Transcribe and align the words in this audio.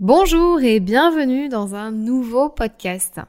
Bonjour 0.00 0.62
et 0.62 0.80
bienvenue 0.80 1.50
dans 1.50 1.74
un 1.74 1.90
nouveau 1.90 2.48
podcast. 2.48 3.20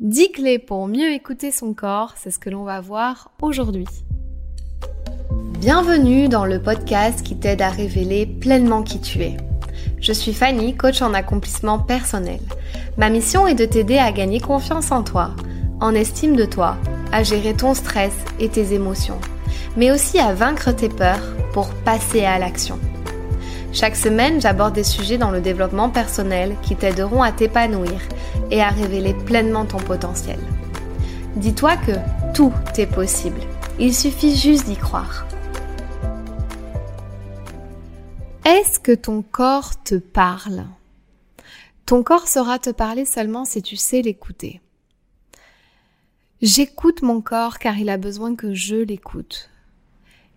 10 0.00 0.32
clés 0.32 0.58
pour 0.58 0.88
mieux 0.88 1.12
écouter 1.12 1.52
son 1.52 1.74
corps, 1.74 2.14
c'est 2.16 2.32
ce 2.32 2.40
que 2.40 2.50
l'on 2.50 2.64
va 2.64 2.80
voir 2.80 3.30
aujourd'hui. 3.40 3.86
Bienvenue 5.60 6.28
dans 6.28 6.44
le 6.44 6.60
podcast 6.60 7.22
qui 7.22 7.38
t'aide 7.38 7.62
à 7.62 7.70
révéler 7.70 8.26
pleinement 8.26 8.82
qui 8.82 9.00
tu 9.00 9.22
es. 9.22 9.36
Je 10.00 10.12
suis 10.12 10.34
Fanny, 10.34 10.74
coach 10.74 11.02
en 11.02 11.14
accomplissement 11.14 11.78
personnel. 11.78 12.40
Ma 12.96 13.10
mission 13.10 13.46
est 13.46 13.54
de 13.54 13.64
t'aider 13.64 13.98
à 13.98 14.10
gagner 14.10 14.40
confiance 14.40 14.90
en 14.90 15.04
toi, 15.04 15.36
en 15.80 15.94
estime 15.94 16.34
de 16.34 16.46
toi, 16.46 16.78
à 17.12 17.22
gérer 17.22 17.54
ton 17.54 17.74
stress 17.74 18.16
et 18.40 18.48
tes 18.48 18.74
émotions, 18.74 19.20
mais 19.76 19.92
aussi 19.92 20.18
à 20.18 20.34
vaincre 20.34 20.72
tes 20.72 20.88
peurs 20.88 21.36
pour 21.52 21.72
passer 21.84 22.24
à 22.24 22.40
l'action. 22.40 22.80
Chaque 23.72 23.96
semaine, 23.96 24.40
j'aborde 24.40 24.74
des 24.74 24.84
sujets 24.84 25.18
dans 25.18 25.30
le 25.30 25.40
développement 25.40 25.90
personnel 25.90 26.56
qui 26.62 26.74
t'aideront 26.74 27.22
à 27.22 27.32
t'épanouir 27.32 28.00
et 28.50 28.62
à 28.62 28.70
révéler 28.70 29.12
pleinement 29.12 29.66
ton 29.66 29.78
potentiel. 29.78 30.38
Dis-toi 31.36 31.76
que 31.76 31.92
tout 32.32 32.52
est 32.78 32.86
possible. 32.86 33.40
Il 33.78 33.94
suffit 33.94 34.34
juste 34.34 34.66
d'y 34.66 34.76
croire. 34.76 35.26
Est-ce 38.44 38.80
que 38.80 38.92
ton 38.92 39.22
corps 39.22 39.82
te 39.82 39.96
parle? 39.96 40.64
Ton 41.84 42.02
corps 42.02 42.26
saura 42.26 42.58
te 42.58 42.70
parler 42.70 43.04
seulement 43.04 43.44
si 43.44 43.62
tu 43.62 43.76
sais 43.76 44.00
l'écouter. 44.00 44.62
J'écoute 46.40 47.02
mon 47.02 47.20
corps 47.20 47.58
car 47.58 47.76
il 47.78 47.90
a 47.90 47.98
besoin 47.98 48.34
que 48.34 48.54
je 48.54 48.76
l'écoute. 48.76 49.50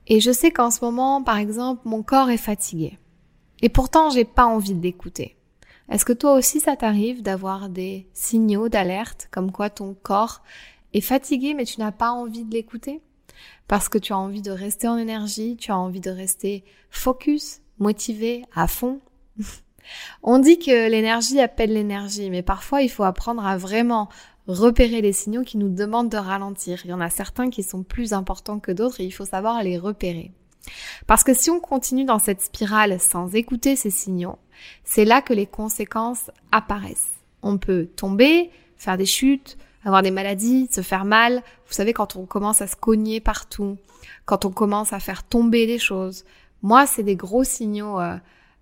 Et 0.08 0.20
je 0.20 0.32
sais 0.32 0.52
qu'en 0.52 0.72
ce 0.72 0.84
moment, 0.84 1.24
par 1.24 1.38
exemple, 1.38 1.82
mon 1.86 2.04
corps 2.04 2.30
est 2.30 2.38
fatigué. 2.38 2.98
Et 3.62 3.70
pourtant, 3.70 4.10
j'ai 4.10 4.26
pas 4.26 4.46
envie 4.46 4.74
de 4.74 4.82
l'écouter. 4.82 5.38
Est-ce 5.90 6.06
que 6.06 6.14
toi 6.14 6.34
aussi 6.36 6.62
ça 6.62 6.78
t'arrive 6.78 7.22
d'avoir 7.22 7.68
des 7.68 8.08
signaux 8.14 8.70
d'alerte 8.70 9.28
comme 9.30 9.52
quoi 9.52 9.70
ton 9.70 9.94
corps 9.94 10.42
est 10.94 11.02
fatigué 11.02 11.54
mais 11.54 11.66
tu 11.66 11.82
n'as 11.82 11.92
pas 11.92 12.12
envie 12.12 12.46
de 12.46 12.54
l'écouter? 12.54 13.02
Parce 13.68 13.90
que 13.90 13.98
tu 13.98 14.14
as 14.14 14.18
envie 14.18 14.42
de 14.42 14.52
rester 14.52 14.88
en 14.88 14.98
énergie, 14.98 15.58
tu 15.58 15.72
as 15.72 15.78
envie 15.78 16.00
de 16.00 16.10
rester 16.10 16.64
focus, 16.90 17.60
motivé, 17.78 18.46
à 18.56 18.68
fond? 18.68 19.02
On 20.24 20.40
dit 20.40 20.60
que 20.60 20.90
l'énergie 20.90 21.42
appelle 21.42 21.74
l'énergie, 21.74 22.30
mais 22.30 22.44
parfois 22.44 22.82
il 22.82 22.90
faut 22.90 23.04
apprendre 23.04 23.46
à 23.46 23.58
vraiment 23.58 24.08
repérer 24.48 25.02
les 25.02 25.14
signaux 25.14 25.44
qui 25.44 25.58
nous 25.58 25.70
demandent 25.70 26.10
de 26.10 26.18
ralentir. 26.18 26.82
Il 26.86 26.92
y 26.92 26.94
en 26.94 27.02
a 27.02 27.10
certains 27.10 27.50
qui 27.50 27.64
sont 27.64 27.84
plus 27.84 28.14
importants 28.14 28.60
que 28.60 28.72
d'autres 28.72 29.02
et 29.02 29.06
il 29.06 29.12
faut 29.12 29.26
savoir 29.26 29.62
les 29.64 29.78
repérer. 29.78 30.32
Parce 31.08 31.24
que 31.24 31.34
si 31.34 31.50
on 31.50 31.60
continue 31.60 32.06
dans 32.06 32.20
cette 32.20 32.42
spirale 32.42 33.00
sans 33.00 33.34
écouter 33.36 33.76
ces 33.76 33.90
signaux, 33.90 34.38
c'est 34.84 35.06
là 35.06 35.22
que 35.22 35.34
les 35.34 35.48
conséquences 35.48 36.32
apparaissent. 36.52 37.14
On 37.42 37.58
peut 37.58 37.88
tomber, 37.96 38.52
faire 38.78 38.98
des 38.98 39.06
chutes, 39.06 39.58
avoir 39.84 40.04
des 40.04 40.12
maladies, 40.12 40.70
se 40.72 40.82
faire 40.82 41.06
mal. 41.06 41.42
Vous 41.68 41.74
savez, 41.74 41.94
quand 41.94 42.16
on 42.16 42.26
commence 42.26 42.62
à 42.62 42.68
se 42.68 42.76
cogner 42.76 43.20
partout, 43.20 43.78
quand 44.26 44.46
on 44.46 44.52
commence 44.52 44.94
à 44.94 45.00
faire 45.00 45.24
tomber 45.24 45.66
des 45.66 45.80
choses. 45.80 46.26
Moi, 46.62 46.86
c'est 46.86 47.04
des 47.04 47.16
gros 47.16 47.44
signaux 47.44 48.00
euh, 48.00 48.18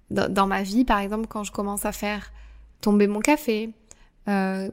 dans, 0.10 0.48
ma 0.48 0.64
vie. 0.64 0.86
Par 0.86 1.00
exemple, 1.00 1.28
quand 1.28 1.44
je 1.44 1.52
commence 1.52 1.86
à 1.86 1.92
faire 1.92 2.32
tomber 2.80 3.08
mon 3.08 3.20
café, 3.20 3.72
euh, 4.30 4.70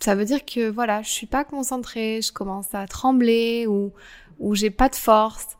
ça 0.00 0.14
veut 0.14 0.26
dire 0.26 0.44
que 0.44 0.68
voilà, 0.68 1.00
je 1.00 1.08
suis 1.08 1.26
pas 1.26 1.44
concentrée, 1.44 2.20
je 2.20 2.32
commence 2.32 2.74
à 2.74 2.86
trembler 2.86 3.66
ou 3.66 3.92
ou 4.38 4.54
j'ai 4.54 4.70
pas 4.70 4.88
de 4.88 4.94
force. 4.94 5.55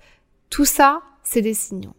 Tout 0.51 0.65
ça, 0.65 1.03
c'est 1.23 1.43
des 1.43 1.55
signaux. 1.55 1.95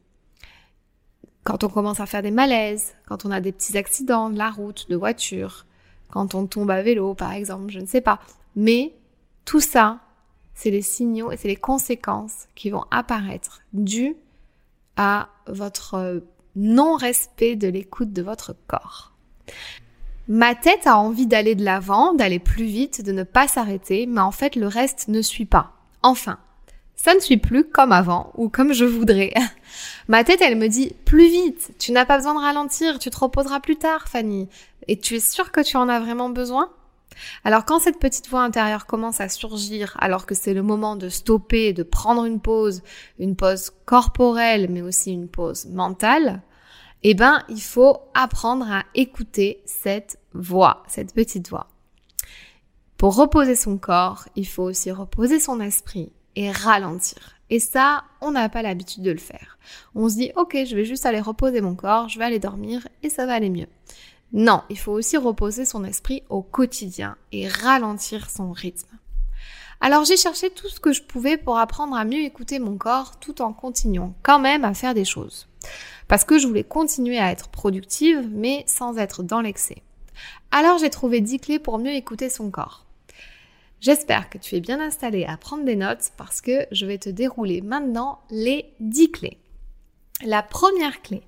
Quand 1.43 1.63
on 1.63 1.69
commence 1.69 1.99
à 1.99 2.05
faire 2.05 2.21
des 2.21 2.31
malaises, 2.31 2.93
quand 3.07 3.25
on 3.25 3.31
a 3.31 3.39
des 3.39 3.51
petits 3.51 3.77
accidents 3.77 4.29
de 4.29 4.37
la 4.37 4.49
route, 4.49 4.89
de 4.89 4.95
voiture, 4.95 5.65
quand 6.09 6.35
on 6.35 6.45
tombe 6.47 6.71
à 6.71 6.81
vélo, 6.81 7.13
par 7.13 7.33
exemple, 7.33 7.71
je 7.71 7.79
ne 7.79 7.85
sais 7.85 8.01
pas. 8.01 8.19
Mais 8.55 8.93
tout 9.45 9.59
ça, 9.61 9.99
c'est 10.53 10.71
les 10.71 10.81
signaux 10.81 11.31
et 11.31 11.37
c'est 11.37 11.47
les 11.47 11.55
conséquences 11.55 12.47
qui 12.55 12.69
vont 12.69 12.83
apparaître 12.91 13.61
dues 13.73 14.15
à 14.95 15.29
votre 15.47 16.23
non-respect 16.55 17.55
de 17.55 17.67
l'écoute 17.67 18.11
de 18.11 18.23
votre 18.23 18.55
corps. 18.67 19.13
Ma 20.27 20.55
tête 20.55 20.87
a 20.87 20.97
envie 20.97 21.27
d'aller 21.27 21.55
de 21.55 21.63
l'avant, 21.63 22.13
d'aller 22.13 22.39
plus 22.39 22.65
vite, 22.65 23.01
de 23.01 23.13
ne 23.13 23.23
pas 23.23 23.47
s'arrêter, 23.47 24.05
mais 24.07 24.19
en 24.19 24.31
fait 24.31 24.55
le 24.55 24.67
reste 24.67 25.07
ne 25.07 25.21
suit 25.21 25.45
pas. 25.45 25.73
Enfin, 26.03 26.39
ça 26.97 27.13
ne 27.13 27.19
suit 27.19 27.37
plus 27.37 27.63
comme 27.63 27.91
avant 27.91 28.33
ou 28.35 28.49
comme 28.49 28.73
je 28.73 28.83
voudrais. 28.83 29.33
Ma 30.07 30.23
tête, 30.23 30.41
elle 30.41 30.57
me 30.57 30.67
dit 30.67 30.93
plus 31.05 31.29
vite, 31.29 31.71
tu 31.79 31.91
n'as 31.91 32.05
pas 32.05 32.17
besoin 32.17 32.33
de 32.33 32.39
ralentir, 32.39 32.99
tu 32.99 33.09
te 33.09 33.17
reposeras 33.17 33.59
plus 33.59 33.77
tard, 33.77 34.07
Fanny. 34.09 34.49
Et 34.87 34.99
tu 34.99 35.15
es 35.15 35.19
sûre 35.19 35.51
que 35.51 35.61
tu 35.61 35.77
en 35.77 35.87
as 35.87 35.99
vraiment 35.99 36.29
besoin? 36.29 36.71
Alors 37.43 37.65
quand 37.65 37.79
cette 37.79 37.99
petite 37.99 38.29
voix 38.29 38.41
intérieure 38.41 38.85
commence 38.85 39.21
à 39.21 39.29
surgir, 39.29 39.95
alors 39.99 40.25
que 40.25 40.35
c'est 40.35 40.53
le 40.53 40.63
moment 40.63 40.95
de 40.95 41.09
stopper, 41.09 41.73
de 41.73 41.83
prendre 41.83 42.25
une 42.25 42.39
pause, 42.39 42.83
une 43.19 43.35
pause 43.35 43.71
corporelle, 43.85 44.67
mais 44.69 44.81
aussi 44.81 45.13
une 45.13 45.27
pause 45.27 45.65
mentale, 45.67 46.41
eh 47.03 47.13
ben, 47.13 47.43
il 47.49 47.61
faut 47.61 47.99
apprendre 48.13 48.71
à 48.71 48.83
écouter 48.95 49.61
cette 49.65 50.19
voix, 50.33 50.83
cette 50.87 51.13
petite 51.13 51.49
voix. 51.49 51.67
Pour 52.97 53.15
reposer 53.15 53.55
son 53.55 53.77
corps, 53.77 54.25
il 54.35 54.47
faut 54.47 54.63
aussi 54.63 54.91
reposer 54.91 55.39
son 55.39 55.59
esprit 55.59 56.11
et 56.37 56.51
ralentir. 56.51 57.17
Et 57.49 57.59
ça, 57.59 58.03
on 58.21 58.31
n'a 58.31 58.47
pas 58.47 58.61
l'habitude 58.61 59.01
de 59.01 59.11
le 59.11 59.17
faire. 59.17 59.57
On 59.95 60.07
se 60.07 60.15
dit, 60.15 60.31
ok, 60.35 60.55
je 60.65 60.75
vais 60.75 60.85
juste 60.85 61.07
aller 61.07 61.19
reposer 61.19 61.61
mon 61.61 61.75
corps, 61.75 62.09
je 62.09 62.19
vais 62.19 62.25
aller 62.25 62.39
dormir 62.39 62.87
et 63.01 63.09
ça 63.09 63.25
va 63.25 63.33
aller 63.33 63.49
mieux. 63.49 63.67
Non, 64.33 64.61
il 64.69 64.77
faut 64.77 64.91
aussi 64.91 65.17
reposer 65.17 65.65
son 65.65 65.83
esprit 65.83 66.21
au 66.29 66.43
quotidien 66.43 67.17
et 67.31 67.47
ralentir 67.47 68.29
son 68.29 68.51
rythme. 68.51 68.95
Alors 69.81 70.05
j'ai 70.05 70.17
cherché 70.17 70.51
tout 70.51 70.69
ce 70.69 70.79
que 70.79 70.91
je 70.91 71.01
pouvais 71.01 71.37
pour 71.37 71.57
apprendre 71.57 71.95
à 71.95 72.05
mieux 72.05 72.23
écouter 72.23 72.59
mon 72.59 72.77
corps 72.77 73.19
tout 73.19 73.41
en 73.41 73.53
continuant 73.53 74.13
quand 74.21 74.39
même 74.39 74.63
à 74.63 74.73
faire 74.73 74.93
des 74.93 75.05
choses. 75.05 75.47
Parce 76.07 76.23
que 76.23 76.37
je 76.37 76.47
voulais 76.47 76.63
continuer 76.63 77.17
à 77.17 77.31
être 77.31 77.49
productive 77.49 78.27
mais 78.31 78.63
sans 78.67 78.97
être 78.97 79.23
dans 79.23 79.41
l'excès. 79.41 79.81
Alors 80.51 80.77
j'ai 80.77 80.89
trouvé 80.89 81.21
10 81.21 81.39
clés 81.39 81.59
pour 81.59 81.79
mieux 81.79 81.93
écouter 81.93 82.29
son 82.29 82.51
corps. 82.51 82.86
J'espère 83.79 84.29
que 84.29 84.37
tu 84.37 84.55
es 84.55 84.59
bien 84.59 84.79
installé 84.79 85.25
à 85.25 85.37
prendre 85.37 85.63
des 85.63 85.75
notes 85.75 86.11
parce 86.17 86.41
que 86.41 86.65
je 86.71 86.85
vais 86.85 86.97
te 86.97 87.09
dérouler 87.09 87.61
maintenant 87.61 88.19
les 88.29 88.73
10 88.79 89.11
clés. 89.11 89.37
La 90.25 90.41
première 90.41 91.01
clé, 91.01 91.21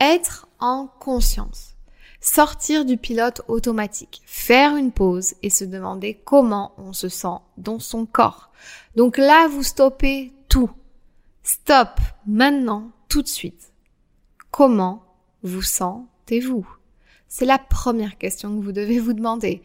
être 0.00 0.48
en 0.58 0.86
conscience. 1.00 1.74
Sortir 2.20 2.84
du 2.84 2.96
pilote 2.96 3.42
automatique, 3.48 4.22
faire 4.26 4.76
une 4.76 4.92
pause 4.92 5.34
et 5.42 5.50
se 5.50 5.64
demander 5.64 6.14
comment 6.24 6.72
on 6.76 6.92
se 6.92 7.08
sent 7.08 7.38
dans 7.56 7.78
son 7.78 8.06
corps. 8.06 8.50
Donc 8.96 9.16
là, 9.16 9.46
vous 9.48 9.62
stoppez 9.62 10.32
tout. 10.48 10.70
Stop 11.42 12.00
maintenant, 12.26 12.90
tout 13.08 13.22
de 13.22 13.28
suite. 13.28 13.72
Comment 14.50 15.04
vous 15.42 15.62
sentez-vous? 15.62 16.66
C'est 17.28 17.44
la 17.44 17.58
première 17.58 18.16
question 18.18 18.56
que 18.56 18.64
vous 18.64 18.72
devez 18.72 18.98
vous 18.98 19.12
demander. 19.12 19.62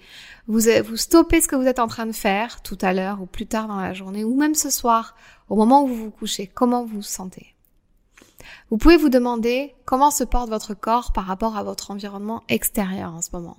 Vous, 0.48 0.62
vous 0.86 0.98
stoppez 0.98 1.42
ce 1.42 1.48
que 1.48 1.56
vous 1.56 1.68
êtes 1.68 1.80
en 1.80 1.88
train 1.88 2.06
de 2.06 2.12
faire 2.12 2.62
tout 2.62 2.78
à 2.82 2.94
l'heure 2.94 3.22
ou 3.22 3.26
plus 3.26 3.48
tard 3.48 3.68
dans 3.68 3.80
la 3.80 3.94
journée 3.94 4.24
ou 4.24 4.36
même 4.36 4.56
ce 4.56 4.70
soir, 4.70 5.16
au 5.50 5.56
moment 5.56 5.84
où 5.84 5.88
vous 5.88 6.06
vous 6.06 6.12
couchez. 6.12 6.48
Comment 6.48 6.84
vous 6.84 6.96
vous 6.96 7.02
sentez? 7.02 7.56
Vous 8.70 8.78
pouvez 8.78 8.98
vous 8.98 9.10
demander 9.10 9.74
comment 9.86 10.12
se 10.12 10.24
porte 10.24 10.50
votre 10.50 10.74
corps 10.74 11.14
par 11.14 11.26
rapport 11.26 11.56
à 11.56 11.64
votre 11.64 11.92
environnement 11.92 12.44
extérieur 12.50 13.14
en 13.14 13.22
ce 13.22 13.30
moment. 13.32 13.58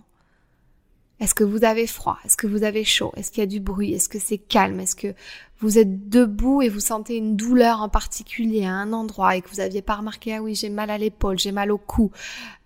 Est-ce 1.21 1.35
que 1.35 1.45
vous 1.45 1.65
avez 1.65 1.87
froid? 1.87 2.19
Est-ce 2.25 2.37
que 2.37 2.47
vous 2.47 2.65
avez 2.65 2.85
chaud? 2.85 3.13
Est-ce 3.17 3.31
qu'il 3.31 3.41
y 3.41 3.45
a 3.45 3.47
du 3.47 3.61
bruit? 3.61 3.95
Est-ce 3.95 4.09
que 4.09 4.19
c'est 4.19 4.39
calme? 4.39 4.81
Est-ce 4.81 4.97
que 4.97 5.15
vous 5.61 5.79
êtes 5.79 6.09
debout 6.11 6.61
et 6.61 6.69
vous 6.69 6.81
sentez 6.81 7.17
une 7.17 7.37
douleur 7.37 7.81
en 7.81 7.89
particulier 7.89 8.67
à 8.67 8.73
un 8.73 8.93
endroit 8.93 9.37
et 9.37 9.41
que 9.41 9.49
vous 9.49 9.61
aviez 9.61 9.81
pas 9.81 9.95
remarqué 9.95 10.35
ah 10.35 10.43
oui 10.43 10.55
j'ai 10.55 10.69
mal 10.69 10.91
à 10.91 10.99
l'épaule, 10.99 11.39
j'ai 11.39 11.53
mal 11.53 11.73
au 11.73 11.79
cou, 11.79 12.11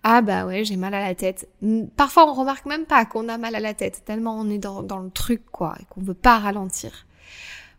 ah 0.03 0.21
bah 0.21 0.45
ouais 0.45 0.65
j'ai 0.65 0.75
mal 0.75 0.93
à 0.93 0.99
la 0.99 1.15
tête. 1.15 1.47
Parfois 1.95 2.29
on 2.29 2.33
remarque 2.33 2.65
même 2.65 2.85
pas 2.85 3.05
qu'on 3.05 3.29
a 3.29 3.37
mal 3.37 3.55
à 3.55 3.61
la 3.61 3.73
tête 3.73 4.03
tellement 4.05 4.37
on 4.37 4.49
est 4.49 4.57
dans, 4.57 4.83
dans 4.83 4.99
le 4.99 5.11
truc 5.11 5.43
quoi 5.51 5.75
et 5.79 5.85
qu'on 5.85 6.01
veut 6.01 6.13
pas 6.13 6.39
ralentir. 6.39 7.05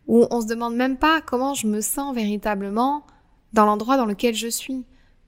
Ou 0.06 0.26
on 0.30 0.40
se 0.40 0.46
demande 0.46 0.74
même 0.74 0.96
pas 0.96 1.20
comment 1.20 1.52
je 1.52 1.66
me 1.66 1.82
sens 1.82 2.14
véritablement 2.14 3.04
dans 3.52 3.66
l'endroit 3.66 3.98
dans 3.98 4.06
lequel 4.06 4.34
je 4.34 4.48
suis. 4.48 4.84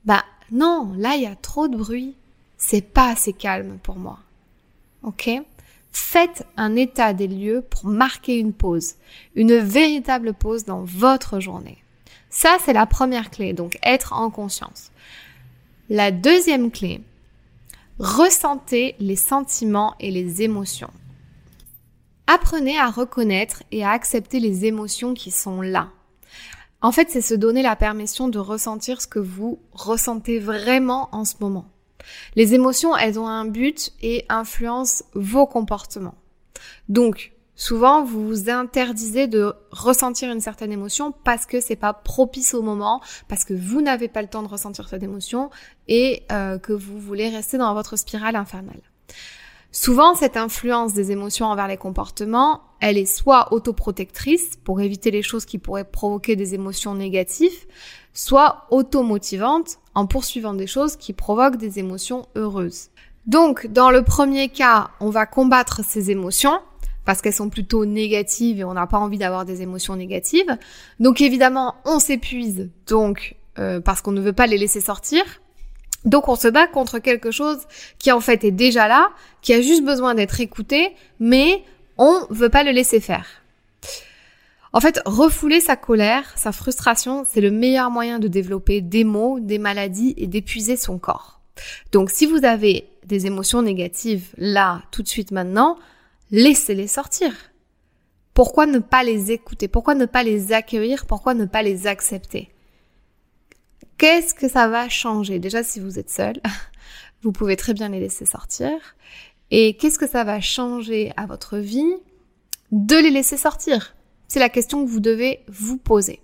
Bah 0.06 0.24
non, 0.50 0.92
là 0.96 1.16
il 1.16 1.22
y 1.22 1.26
a 1.26 1.36
trop 1.36 1.68
de 1.68 1.76
bruit, 1.76 2.16
c'est 2.56 2.80
pas 2.80 3.10
assez 3.10 3.34
calme 3.34 3.78
pour 3.82 3.96
moi. 3.96 4.20
Ok 5.02 5.30
Faites 5.94 6.46
un 6.56 6.74
état 6.74 7.12
des 7.12 7.28
lieux 7.28 7.62
pour 7.68 7.84
marquer 7.84 8.38
une 8.38 8.54
pause, 8.54 8.94
une 9.34 9.58
véritable 9.58 10.32
pause 10.32 10.64
dans 10.64 10.82
votre 10.82 11.38
journée. 11.38 11.82
Ça, 12.30 12.56
c'est 12.64 12.72
la 12.72 12.86
première 12.86 13.30
clé, 13.30 13.52
donc 13.52 13.78
être 13.82 14.14
en 14.14 14.30
conscience. 14.30 14.90
La 15.90 16.10
deuxième 16.10 16.70
clé, 16.70 17.02
ressentez 17.98 18.96
les 19.00 19.16
sentiments 19.16 19.94
et 20.00 20.10
les 20.10 20.40
émotions. 20.40 20.90
Apprenez 22.26 22.78
à 22.78 22.88
reconnaître 22.88 23.62
et 23.70 23.84
à 23.84 23.90
accepter 23.90 24.40
les 24.40 24.64
émotions 24.64 25.12
qui 25.12 25.30
sont 25.30 25.60
là. 25.60 25.90
En 26.80 26.90
fait, 26.90 27.10
c'est 27.10 27.20
se 27.20 27.34
donner 27.34 27.62
la 27.62 27.76
permission 27.76 28.28
de 28.28 28.38
ressentir 28.38 29.02
ce 29.02 29.06
que 29.06 29.18
vous 29.18 29.60
ressentez 29.72 30.38
vraiment 30.38 31.10
en 31.12 31.26
ce 31.26 31.34
moment. 31.40 31.66
Les 32.36 32.54
émotions, 32.54 32.96
elles 32.96 33.18
ont 33.18 33.26
un 33.26 33.44
but 33.44 33.92
et 34.02 34.24
influencent 34.28 35.04
vos 35.14 35.46
comportements. 35.46 36.14
Donc, 36.88 37.32
souvent, 37.54 38.04
vous 38.04 38.26
vous 38.26 38.50
interdisez 38.50 39.26
de 39.26 39.52
ressentir 39.70 40.30
une 40.30 40.40
certaine 40.40 40.72
émotion 40.72 41.12
parce 41.24 41.46
que 41.46 41.60
c'est 41.60 41.76
pas 41.76 41.92
propice 41.92 42.54
au 42.54 42.62
moment, 42.62 43.00
parce 43.28 43.44
que 43.44 43.54
vous 43.54 43.82
n'avez 43.82 44.08
pas 44.08 44.22
le 44.22 44.28
temps 44.28 44.42
de 44.42 44.48
ressentir 44.48 44.88
cette 44.88 45.02
émotion 45.02 45.50
et 45.88 46.22
euh, 46.32 46.58
que 46.58 46.72
vous 46.72 46.98
voulez 46.98 47.28
rester 47.28 47.58
dans 47.58 47.72
votre 47.74 47.96
spirale 47.96 48.36
infernale. 48.36 48.80
Souvent, 49.74 50.14
cette 50.14 50.36
influence 50.36 50.92
des 50.92 51.12
émotions 51.12 51.46
envers 51.46 51.66
les 51.66 51.78
comportements, 51.78 52.60
elle 52.80 52.98
est 52.98 53.06
soit 53.06 53.54
autoprotectrice 53.54 54.56
pour 54.64 54.82
éviter 54.82 55.10
les 55.10 55.22
choses 55.22 55.46
qui 55.46 55.56
pourraient 55.56 55.90
provoquer 55.90 56.36
des 56.36 56.54
émotions 56.54 56.94
négatives, 56.94 57.66
soit 58.14 58.66
automotivante 58.70 59.78
en 59.94 60.06
poursuivant 60.06 60.54
des 60.54 60.66
choses 60.66 60.96
qui 60.96 61.12
provoquent 61.12 61.56
des 61.56 61.78
émotions 61.78 62.26
heureuses. 62.36 62.88
Donc, 63.26 63.66
dans 63.68 63.90
le 63.90 64.02
premier 64.02 64.48
cas, 64.48 64.90
on 65.00 65.10
va 65.10 65.26
combattre 65.26 65.80
ces 65.84 66.10
émotions 66.10 66.60
parce 67.04 67.20
qu'elles 67.20 67.32
sont 67.32 67.50
plutôt 67.50 67.84
négatives 67.84 68.60
et 68.60 68.64
on 68.64 68.74
n'a 68.74 68.86
pas 68.86 68.98
envie 68.98 69.18
d'avoir 69.18 69.44
des 69.44 69.62
émotions 69.62 69.96
négatives. 69.96 70.56
Donc, 71.00 71.20
évidemment, 71.20 71.76
on 71.84 71.98
s'épuise, 71.98 72.70
donc 72.86 73.36
euh, 73.58 73.80
parce 73.80 74.00
qu'on 74.00 74.12
ne 74.12 74.20
veut 74.20 74.32
pas 74.32 74.46
les 74.46 74.58
laisser 74.58 74.80
sortir. 74.80 75.22
Donc 76.04 76.28
on 76.28 76.36
se 76.36 76.48
bat 76.48 76.66
contre 76.66 76.98
quelque 76.98 77.30
chose 77.30 77.58
qui 77.98 78.10
en 78.10 78.20
fait 78.20 78.44
est 78.44 78.50
déjà 78.50 78.88
là, 78.88 79.10
qui 79.40 79.52
a 79.52 79.60
juste 79.60 79.84
besoin 79.84 80.14
d'être 80.14 80.40
écouté, 80.40 80.96
mais 81.20 81.62
on 81.98 82.26
veut 82.30 82.48
pas 82.48 82.64
le 82.64 82.72
laisser 82.72 82.98
faire. 82.98 83.41
En 84.72 84.80
fait, 84.80 85.00
refouler 85.04 85.60
sa 85.60 85.76
colère, 85.76 86.32
sa 86.36 86.50
frustration, 86.50 87.24
c'est 87.28 87.42
le 87.42 87.50
meilleur 87.50 87.90
moyen 87.90 88.18
de 88.18 88.28
développer 88.28 88.80
des 88.80 89.04
maux, 89.04 89.38
des 89.38 89.58
maladies 89.58 90.14
et 90.16 90.26
d'épuiser 90.26 90.76
son 90.76 90.98
corps. 90.98 91.40
Donc 91.92 92.10
si 92.10 92.24
vous 92.24 92.44
avez 92.44 92.88
des 93.04 93.26
émotions 93.26 93.60
négatives 93.60 94.30
là, 94.38 94.82
tout 94.90 95.02
de 95.02 95.08
suite 95.08 95.30
maintenant, 95.30 95.78
laissez-les 96.30 96.86
sortir. 96.86 97.32
Pourquoi 98.32 98.64
ne 98.64 98.78
pas 98.78 99.02
les 99.02 99.30
écouter? 99.30 99.68
Pourquoi 99.68 99.94
ne 99.94 100.06
pas 100.06 100.22
les 100.22 100.52
accueillir? 100.52 101.04
Pourquoi 101.04 101.34
ne 101.34 101.44
pas 101.44 101.62
les 101.62 101.86
accepter? 101.86 102.48
Qu'est-ce 103.98 104.32
que 104.32 104.48
ça 104.48 104.68
va 104.68 104.88
changer? 104.88 105.38
Déjà, 105.38 105.62
si 105.62 105.80
vous 105.80 105.98
êtes 105.98 106.08
seul, 106.08 106.40
vous 107.22 107.30
pouvez 107.30 107.56
très 107.56 107.74
bien 107.74 107.90
les 107.90 108.00
laisser 108.00 108.24
sortir. 108.24 108.72
Et 109.50 109.76
qu'est-ce 109.76 109.98
que 109.98 110.08
ça 110.08 110.24
va 110.24 110.40
changer 110.40 111.12
à 111.18 111.26
votre 111.26 111.58
vie? 111.58 111.94
De 112.70 112.96
les 112.96 113.10
laisser 113.10 113.36
sortir 113.36 113.94
C'est 114.32 114.40
la 114.40 114.48
question 114.48 114.82
que 114.82 114.88
vous 114.88 115.00
devez 115.00 115.40
vous 115.46 115.76
poser. 115.76 116.18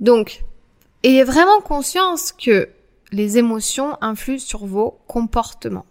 Donc, 0.00 0.42
ayez 1.02 1.22
vraiment 1.22 1.60
conscience 1.60 2.32
que 2.32 2.70
les 3.10 3.36
émotions 3.36 3.98
influent 4.00 4.38
sur 4.38 4.64
vos 4.64 4.98
comportements. 5.06 5.84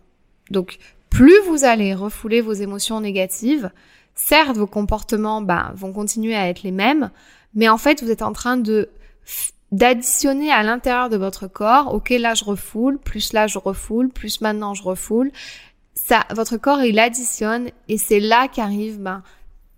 Donc, 0.50 0.80
plus 1.12 1.40
vous 1.46 1.66
allez 1.66 1.94
refouler 1.94 2.42
vos 2.42 2.54
émotions 2.54 3.00
négatives, 3.00 3.70
certes, 4.16 4.58
vos 4.58 4.66
comportements 4.66 5.44
bah, 5.44 5.72
vont 5.76 5.94
continuer 5.94 6.34
à 6.34 6.50
être 6.50 6.64
les 6.64 6.72
mêmes, 6.72 7.12
mais 7.54 7.70
en 7.70 7.78
fait, 7.78 8.02
vous 8.02 8.10
êtes 8.10 8.24
en 8.24 8.34
train 8.34 8.60
d'additionner 9.72 10.52
à 10.52 10.64
l'intérieur 10.64 11.10
de 11.10 11.18
votre 11.18 11.46
corps, 11.46 11.94
ok 11.94 12.10
là 12.10 12.34
je 12.34 12.44
refoule, 12.44 12.98
plus 12.98 13.34
là 13.34 13.46
je 13.46 13.60
refoule, 13.60 14.10
plus 14.10 14.42
maintenant 14.42 14.74
je 14.74 14.82
refoule, 14.82 15.32
votre 16.32 16.58
corps 16.58 16.82
il 16.82 16.98
additionne 16.98 17.70
et 17.88 18.00
c'est 18.00 18.20
là 18.20 18.48
qu'arrivent 18.48 19.00
ben, 19.00 19.22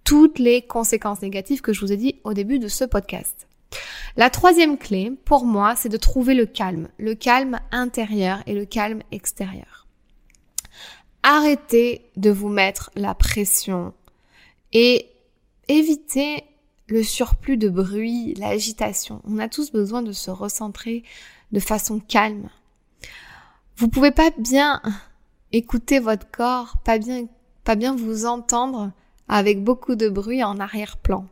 toutes 0.04 0.40
les 0.40 0.62
conséquences 0.62 1.22
négatives 1.22 1.62
que 1.62 1.74
je 1.74 1.82
vous 1.82 1.92
ai 1.92 1.98
dit 1.98 2.20
au 2.24 2.34
début 2.34 2.60
de 2.60 2.68
ce 2.68 2.84
podcast. 2.84 3.48
La 4.16 4.30
troisième 4.30 4.78
clé 4.78 5.12
pour 5.26 5.46
moi 5.46 5.76
c'est 5.76 5.90
de 5.90 5.98
trouver 5.98 6.36
le 6.36 6.46
calme, 6.46 6.90
le 6.98 7.16
calme 7.16 7.60
intérieur 7.72 8.44
et 8.46 8.54
le 8.54 8.66
calme 8.66 9.02
extérieur. 9.12 9.88
Arrêtez 11.24 12.10
de 12.18 12.30
vous 12.30 12.50
mettre 12.50 12.92
la 12.96 13.16
pression 13.16 13.94
et 14.74 15.08
évitez 15.68 16.44
le 16.88 17.02
surplus 17.02 17.58
de 17.58 17.70
bruit, 17.70 18.34
l'agitation. 18.36 19.22
On 19.24 19.40
a 19.40 19.48
tous 19.48 19.72
besoin 19.72 20.02
de 20.02 20.12
se 20.12 20.30
recentrer 20.30 21.04
de 21.52 21.60
façon 21.60 22.00
calme. 22.00 22.50
Vous 23.78 23.88
pouvez 23.88 24.12
pas 24.12 24.32
bien 24.38 24.82
écouter 25.52 26.00
votre 26.00 26.30
corps, 26.30 26.78
pas 26.84 26.98
bien, 26.98 27.28
pas 27.64 27.76
bien 27.76 27.96
vous 27.96 28.26
entendre 28.26 28.92
avec 29.28 29.64
beaucoup 29.64 29.96
de 29.96 30.10
bruit 30.10 30.44
en 30.44 30.60
arrière-plan. 30.60 31.28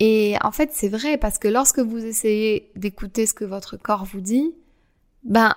Et 0.00 0.36
en 0.42 0.52
fait, 0.52 0.70
c'est 0.72 0.88
vrai 0.88 1.18
parce 1.18 1.38
que 1.38 1.48
lorsque 1.48 1.80
vous 1.80 2.04
essayez 2.04 2.70
d'écouter 2.76 3.26
ce 3.26 3.34
que 3.34 3.44
votre 3.44 3.76
corps 3.76 4.04
vous 4.04 4.20
dit, 4.20 4.54
ben, 5.24 5.54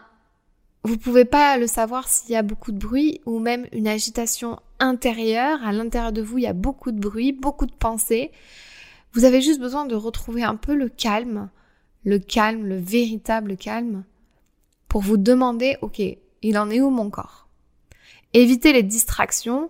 vous 0.83 0.97
pouvez 0.97 1.25
pas 1.25 1.57
le 1.57 1.67
savoir 1.67 2.07
s'il 2.07 2.31
y 2.31 2.35
a 2.35 2.41
beaucoup 2.41 2.71
de 2.71 2.79
bruit 2.79 3.21
ou 3.25 3.39
même 3.39 3.67
une 3.71 3.87
agitation 3.87 4.59
intérieure. 4.79 5.63
À 5.63 5.71
l'intérieur 5.71 6.11
de 6.11 6.21
vous, 6.21 6.39
il 6.39 6.43
y 6.43 6.47
a 6.47 6.53
beaucoup 6.53 6.91
de 6.91 6.99
bruit, 6.99 7.33
beaucoup 7.33 7.67
de 7.67 7.73
pensées. 7.73 8.31
Vous 9.13 9.25
avez 9.25 9.41
juste 9.41 9.59
besoin 9.59 9.85
de 9.85 9.95
retrouver 9.95 10.43
un 10.43 10.55
peu 10.55 10.73
le 10.73 10.89
calme, 10.89 11.49
le 12.03 12.17
calme, 12.17 12.65
le 12.65 12.77
véritable 12.77 13.57
calme, 13.57 14.03
pour 14.87 15.01
vous 15.01 15.17
demander, 15.17 15.77
ok, 15.81 16.01
il 16.41 16.57
en 16.57 16.69
est 16.69 16.81
où 16.81 16.89
mon 16.89 17.09
corps? 17.09 17.47
Évitez 18.33 18.73
les 18.73 18.83
distractions 18.83 19.69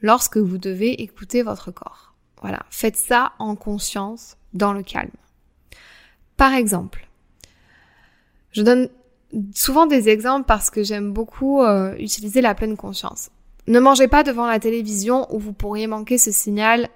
lorsque 0.00 0.36
vous 0.36 0.58
devez 0.58 1.02
écouter 1.02 1.42
votre 1.42 1.70
corps. 1.70 2.14
Voilà, 2.42 2.60
faites 2.70 2.96
ça 2.96 3.32
en 3.38 3.54
conscience, 3.54 4.36
dans 4.54 4.72
le 4.72 4.82
calme. 4.82 5.10
Par 6.36 6.54
exemple, 6.54 7.06
je 8.52 8.62
donne 8.62 8.88
souvent 9.54 9.86
des 9.86 10.08
exemples 10.08 10.46
parce 10.46 10.70
que 10.70 10.82
j'aime 10.82 11.12
beaucoup 11.12 11.62
euh, 11.62 11.94
utiliser 11.98 12.40
la 12.40 12.54
pleine 12.54 12.76
conscience. 12.76 13.30
Ne 13.66 13.78
mangez 13.78 14.08
pas 14.08 14.22
devant 14.22 14.46
la 14.46 14.58
télévision 14.58 15.32
où 15.34 15.38
vous 15.38 15.52
pourriez 15.52 15.86
manquer 15.86 16.18
ce 16.18 16.32
signal 16.32 16.88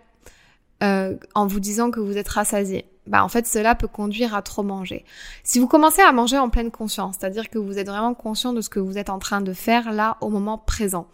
euh, 0.82 1.16
en 1.34 1.46
vous 1.46 1.60
disant 1.60 1.90
que 1.90 2.00
vous 2.00 2.16
êtes 2.16 2.28
rassasié. 2.28 2.86
Bah 3.06 3.22
en 3.22 3.28
fait 3.28 3.46
cela 3.46 3.74
peut 3.74 3.86
conduire 3.86 4.34
à 4.34 4.40
trop 4.40 4.62
manger. 4.62 5.04
Si 5.42 5.58
vous 5.58 5.68
commencez 5.68 6.00
à 6.00 6.10
manger 6.10 6.38
en 6.38 6.48
pleine 6.48 6.70
conscience, 6.70 7.16
c'est-à-dire 7.20 7.50
que 7.50 7.58
vous 7.58 7.78
êtes 7.78 7.86
vraiment 7.86 8.14
conscient 8.14 8.54
de 8.54 8.62
ce 8.62 8.70
que 8.70 8.80
vous 8.80 8.96
êtes 8.96 9.10
en 9.10 9.18
train 9.18 9.42
de 9.42 9.52
faire 9.52 9.92
là 9.92 10.16
au 10.22 10.30
moment 10.30 10.56
présent, 10.56 11.06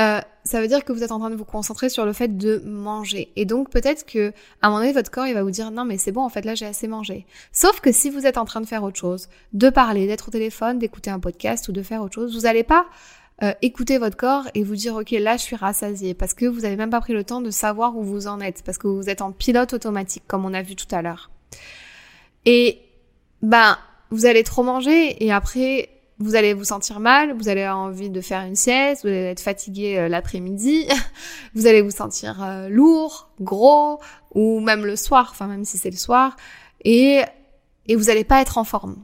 euh, 0.00 0.20
ça 0.44 0.60
veut 0.60 0.68
dire 0.68 0.84
que 0.84 0.92
vous 0.92 1.02
êtes 1.02 1.12
en 1.12 1.18
train 1.18 1.30
de 1.30 1.36
vous 1.36 1.44
concentrer 1.44 1.90
sur 1.90 2.06
le 2.06 2.12
fait 2.12 2.38
de 2.38 2.62
manger. 2.64 3.30
Et 3.36 3.44
donc 3.44 3.70
peut-être 3.70 4.06
que 4.06 4.32
à 4.62 4.66
un 4.66 4.70
moment 4.70 4.80
donné, 4.80 4.92
votre 4.92 5.10
corps 5.10 5.26
il 5.26 5.34
va 5.34 5.42
vous 5.42 5.50
dire 5.50 5.70
non 5.70 5.84
mais 5.84 5.98
c'est 5.98 6.12
bon 6.12 6.22
en 6.22 6.28
fait 6.28 6.44
là 6.44 6.54
j'ai 6.54 6.66
assez 6.66 6.88
mangé. 6.88 7.26
Sauf 7.52 7.80
que 7.80 7.92
si 7.92 8.08
vous 8.08 8.26
êtes 8.26 8.38
en 8.38 8.44
train 8.44 8.60
de 8.60 8.66
faire 8.66 8.82
autre 8.82 8.96
chose, 8.96 9.28
de 9.52 9.68
parler, 9.68 10.06
d'être 10.06 10.28
au 10.28 10.30
téléphone, 10.30 10.78
d'écouter 10.78 11.10
un 11.10 11.20
podcast 11.20 11.68
ou 11.68 11.72
de 11.72 11.82
faire 11.82 12.02
autre 12.02 12.14
chose, 12.14 12.34
vous 12.34 12.42
n'allez 12.42 12.62
pas 12.64 12.86
euh, 13.42 13.52
écouter 13.62 13.98
votre 13.98 14.16
corps 14.16 14.44
et 14.54 14.62
vous 14.62 14.76
dire 14.76 14.96
ok 14.96 15.10
là 15.10 15.36
je 15.36 15.42
suis 15.42 15.56
rassasié 15.56 16.14
parce 16.14 16.34
que 16.34 16.46
vous 16.46 16.64
avez 16.64 16.76
même 16.76 16.90
pas 16.90 17.00
pris 17.00 17.12
le 17.12 17.24
temps 17.24 17.40
de 17.40 17.50
savoir 17.50 17.96
où 17.96 18.02
vous 18.02 18.26
en 18.26 18.40
êtes 18.40 18.62
parce 18.64 18.78
que 18.78 18.86
vous 18.86 19.10
êtes 19.10 19.22
en 19.22 19.32
pilote 19.32 19.74
automatique 19.74 20.22
comme 20.26 20.46
on 20.46 20.54
a 20.54 20.62
vu 20.62 20.76
tout 20.76 20.92
à 20.94 21.02
l'heure. 21.02 21.30
Et 22.46 22.78
ben 23.42 23.76
vous 24.10 24.24
allez 24.24 24.44
trop 24.44 24.62
manger 24.62 25.22
et 25.22 25.30
après 25.30 25.90
vous 26.20 26.34
allez 26.34 26.52
vous 26.52 26.64
sentir 26.64 27.00
mal, 27.00 27.32
vous 27.32 27.48
allez 27.48 27.62
avoir 27.62 27.82
envie 27.82 28.10
de 28.10 28.20
faire 28.20 28.42
une 28.42 28.54
sieste, 28.54 29.02
vous 29.02 29.08
allez 29.08 29.24
être 29.24 29.40
fatigué 29.40 29.96
euh, 29.96 30.08
l'après-midi, 30.08 30.86
vous 31.54 31.66
allez 31.66 31.80
vous 31.80 31.90
sentir 31.90 32.42
euh, 32.42 32.68
lourd, 32.68 33.30
gros, 33.40 34.00
ou 34.34 34.60
même 34.60 34.84
le 34.84 34.96
soir, 34.96 35.28
enfin 35.32 35.46
même 35.46 35.64
si 35.64 35.78
c'est 35.78 35.90
le 35.90 35.96
soir, 35.96 36.36
et, 36.84 37.22
et 37.86 37.96
vous 37.96 38.04
n'allez 38.04 38.24
pas 38.24 38.42
être 38.42 38.58
en 38.58 38.64
forme. 38.64 38.96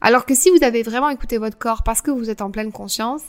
Alors 0.00 0.26
que 0.26 0.34
si 0.34 0.50
vous 0.50 0.64
avez 0.64 0.82
vraiment 0.82 1.08
écouté 1.08 1.38
votre 1.38 1.56
corps 1.56 1.84
parce 1.84 2.02
que 2.02 2.10
vous 2.10 2.30
êtes 2.30 2.42
en 2.42 2.50
pleine 2.50 2.72
conscience, 2.72 3.22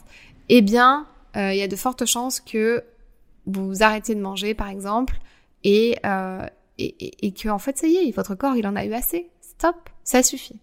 eh 0.49 0.61
bien, 0.61 1.05
euh, 1.37 1.53
il 1.53 1.59
y 1.59 1.63
a 1.63 1.67
de 1.67 1.75
fortes 1.75 2.05
chances 2.05 2.39
que 2.39 2.83
vous 3.45 3.83
arrêtez 3.83 4.15
de 4.15 4.21
manger, 4.21 4.55
par 4.55 4.69
exemple, 4.69 5.19
et, 5.63 5.97
et, 6.79 7.05
et, 7.05 7.27
et 7.27 7.31
que 7.33 7.49
en 7.49 7.59
fait 7.59 7.77
ça 7.77 7.85
y 7.85 7.97
est, 7.97 8.15
votre 8.15 8.33
corps 8.33 8.55
il 8.55 8.65
en 8.65 8.75
a 8.75 8.83
eu 8.83 8.93
assez. 8.93 9.29
Stop, 9.41 9.75
ça 10.03 10.23
suffit. 10.23 10.57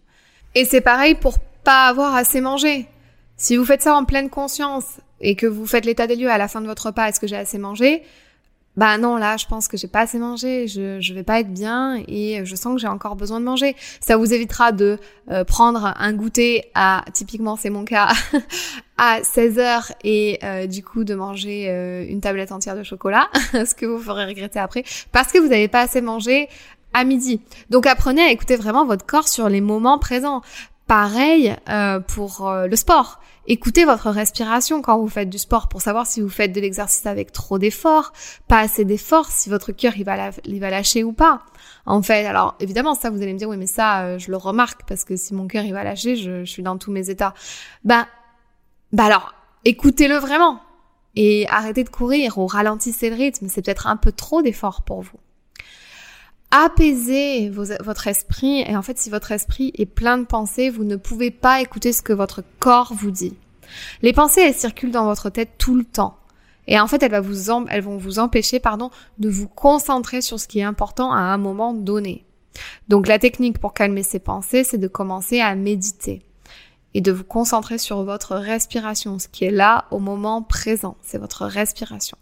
Et 0.57 0.65
c'est 0.65 0.81
pareil 0.81 1.15
pour 1.15 1.39
pas 1.69 1.89
avoir 1.89 2.15
assez 2.15 2.41
mangé. 2.41 2.87
Si 3.37 3.59
vous 3.59 3.65
faites 3.67 3.83
ça 3.83 3.95
en 3.95 4.07
pleine 4.07 4.31
conscience 4.31 5.03
et 5.21 5.37
que 5.37 5.45
vous 5.45 5.67
faites 5.67 5.85
l'état 5.85 6.07
des 6.07 6.17
lieux 6.17 6.31
à 6.31 6.39
la 6.39 6.49
fin 6.49 6.63
de 6.63 6.67
votre 6.67 6.87
repas, 6.87 7.11
est-ce 7.11 7.21
que 7.21 7.27
j'ai 7.27 7.37
assez 7.37 7.59
mangé? 7.59 8.05
Bah 8.79 8.97
non, 8.97 9.19
là, 9.19 9.37
je 9.37 9.45
pense 9.45 9.69
que 9.69 9.77
j'ai 9.77 9.87
pas 9.87 10.01
assez 10.01 10.19
mangé, 10.19 10.67
je, 10.67 10.99
je 10.99 11.13
vais 11.13 11.25
pas 11.25 11.41
être 11.41 11.53
bien 11.53 12.03
et 12.09 12.41
je 12.47 12.57
sens 12.57 12.77
que 12.77 12.81
j'ai 12.81 12.89
encore 12.89 13.17
besoin 13.17 13.39
de 13.39 13.45
manger. 13.45 13.77
Ça 14.01 14.17
vous 14.17 14.33
évitera 14.33 14.73
de 14.73 14.99
euh, 15.31 15.45
prendre 15.45 15.93
un 15.95 16.13
goûter 16.15 16.71
à, 16.75 17.05
typiquement 17.13 17.57
c'est 17.57 17.69
mon 17.69 17.85
cas, 17.85 18.13
à 18.97 19.23
16 19.23 19.59
heures 19.59 19.93
et 20.03 20.39
euh, 20.45 20.67
du 20.67 20.83
coup 20.83 21.05
de 21.05 21.15
manger 21.15 21.67
euh, 21.69 22.07
une 22.09 22.23
tablette 22.23 22.51
entière 22.51 22.77
de 22.77 22.83
chocolat, 22.83 23.29
ce 23.53 23.75
que 23.75 23.85
vous 23.85 23.99
ferez 23.99 24.25
regretter 24.25 24.59
après, 24.59 24.85
parce 25.13 25.31
que 25.33 25.39
vous 25.39 25.49
n'avez 25.49 25.69
pas 25.69 25.83
assez 25.83 26.01
mangé 26.01 26.49
à 26.95 27.05
midi. 27.05 27.43
Donc 27.69 27.87
apprenez 27.87 28.23
à 28.23 28.31
écouter 28.31 28.57
vraiment 28.57 28.87
votre 28.87 29.05
corps 29.05 29.29
sur 29.29 29.51
les 29.51 29.61
moments 29.61 29.99
présents 29.99 30.41
Pareil 30.89 31.55
euh, 31.69 32.01
pour 32.01 32.49
euh, 32.49 32.67
le 32.67 32.75
sport. 32.75 33.21
Écoutez 33.47 33.85
votre 33.85 34.09
respiration 34.09 34.81
quand 34.81 34.99
vous 34.99 35.09
faites 35.09 35.29
du 35.29 35.37
sport 35.37 35.69
pour 35.69 35.83
savoir 35.83 36.07
si 36.07 36.23
vous 36.23 36.31
faites 36.31 36.51
de 36.51 36.61
l'exercice 36.63 37.05
avec 37.05 37.31
trop 37.31 37.59
d'efforts, 37.59 38.15
pas 38.49 38.61
assez 38.61 38.87
d'efforts, 38.87 39.27
si 39.27 39.51
votre 39.51 39.71
cœur 39.73 39.93
il 39.99 40.05
va, 40.05 40.71
lâcher 40.71 41.05
ou 41.05 41.13
pas. 41.13 41.43
En 41.85 42.01
fait, 42.01 42.25
alors 42.25 42.55
évidemment 42.59 42.95
ça 42.95 43.11
vous 43.11 43.21
allez 43.21 43.35
me 43.35 43.39
dire 43.39 43.51
oui 43.51 43.59
mais 43.59 43.67
ça 43.67 44.05
euh, 44.05 44.19
je 44.19 44.31
le 44.31 44.39
remarque 44.39 44.81
parce 44.89 45.05
que 45.05 45.15
si 45.15 45.35
mon 45.35 45.47
cœur 45.47 45.65
il 45.65 45.75
va 45.75 45.85
lâcher, 45.85 46.17
je, 46.17 46.47
je 46.47 46.51
suis 46.51 46.63
dans 46.63 46.79
tous 46.79 46.91
mes 46.91 47.11
états. 47.11 47.35
Bah 47.85 48.07
bah 48.95 49.05
alors 49.05 49.35
écoutez-le 49.67 50.17
vraiment 50.17 50.63
et 51.17 51.47
arrêtez 51.51 51.85
de 51.85 51.91
courir 51.91 52.39
ou 52.39 52.47
ralentissez 52.47 53.11
le 53.11 53.17
rythme, 53.17 53.49
c'est 53.51 53.61
peut-être 53.61 53.89
un 53.89 53.99
peu 53.99 54.11
trop 54.11 54.41
d'efforts 54.41 54.81
pour 54.81 55.03
vous 55.03 55.19
apaiser 56.51 57.51
votre 57.51 58.07
esprit. 58.07 58.61
Et 58.67 58.77
en 58.77 58.83
fait, 58.83 58.99
si 58.99 59.11
votre 59.11 59.33
esprit 59.33 59.73
est 59.77 59.87
plein 59.87 60.19
de 60.19 60.25
pensées, 60.25 60.71
vous 60.71 60.85
ne 60.85 60.97
pouvez 60.97 61.31
pas 61.31 61.61
écouter 61.61 61.93
ce 61.93 62.03
que 62.03 62.13
votre 62.13 62.43
corps 62.59 62.93
vous 62.95 63.11
dit. 63.11 63.35
Les 64.03 64.13
pensées, 64.13 64.41
elles 64.41 64.55
circulent 64.55 64.91
dans 64.91 65.05
votre 65.05 65.31
tête 65.31 65.53
tout 65.59 65.77
le 65.77 65.85
temps. 65.85 66.17
Et 66.67 66.79
en 66.79 66.87
fait, 66.87 67.03
elles 67.03 67.83
vont 67.83 67.97
vous 67.97 68.19
empêcher, 68.19 68.61
pardon, 68.61 68.91
de 69.19 69.29
vous 69.29 69.49
concentrer 69.49 70.21
sur 70.21 70.39
ce 70.39 70.47
qui 70.47 70.59
est 70.59 70.65
important 70.65 71.13
à 71.13 71.19
un 71.19 71.39
moment 71.39 71.73
donné. 71.73 72.25
Donc, 72.89 73.09
la 73.09 73.19
technique 73.19 73.59
pour 73.59 73.73
calmer 73.73 74.03
ces 74.03 74.19
pensées, 74.19 74.65
c'est 74.65 74.79
de 74.79 74.89
commencer 74.89 75.41
à 75.41 75.55
méditer 75.55 76.23
et 76.95 77.01
de 77.01 77.13
vous 77.13 77.25
concentrer 77.25 77.79
sur 77.79 78.03
votre 78.05 78.37
respiration, 78.37 79.19
ce 79.19 79.29
qui 79.29 79.45
est 79.45 79.51
là 79.51 79.87
au 79.91 79.99
moment 79.99 80.43
présent. 80.43 80.97
C'est 81.03 81.19
votre 81.19 81.47
respiration. 81.47 82.19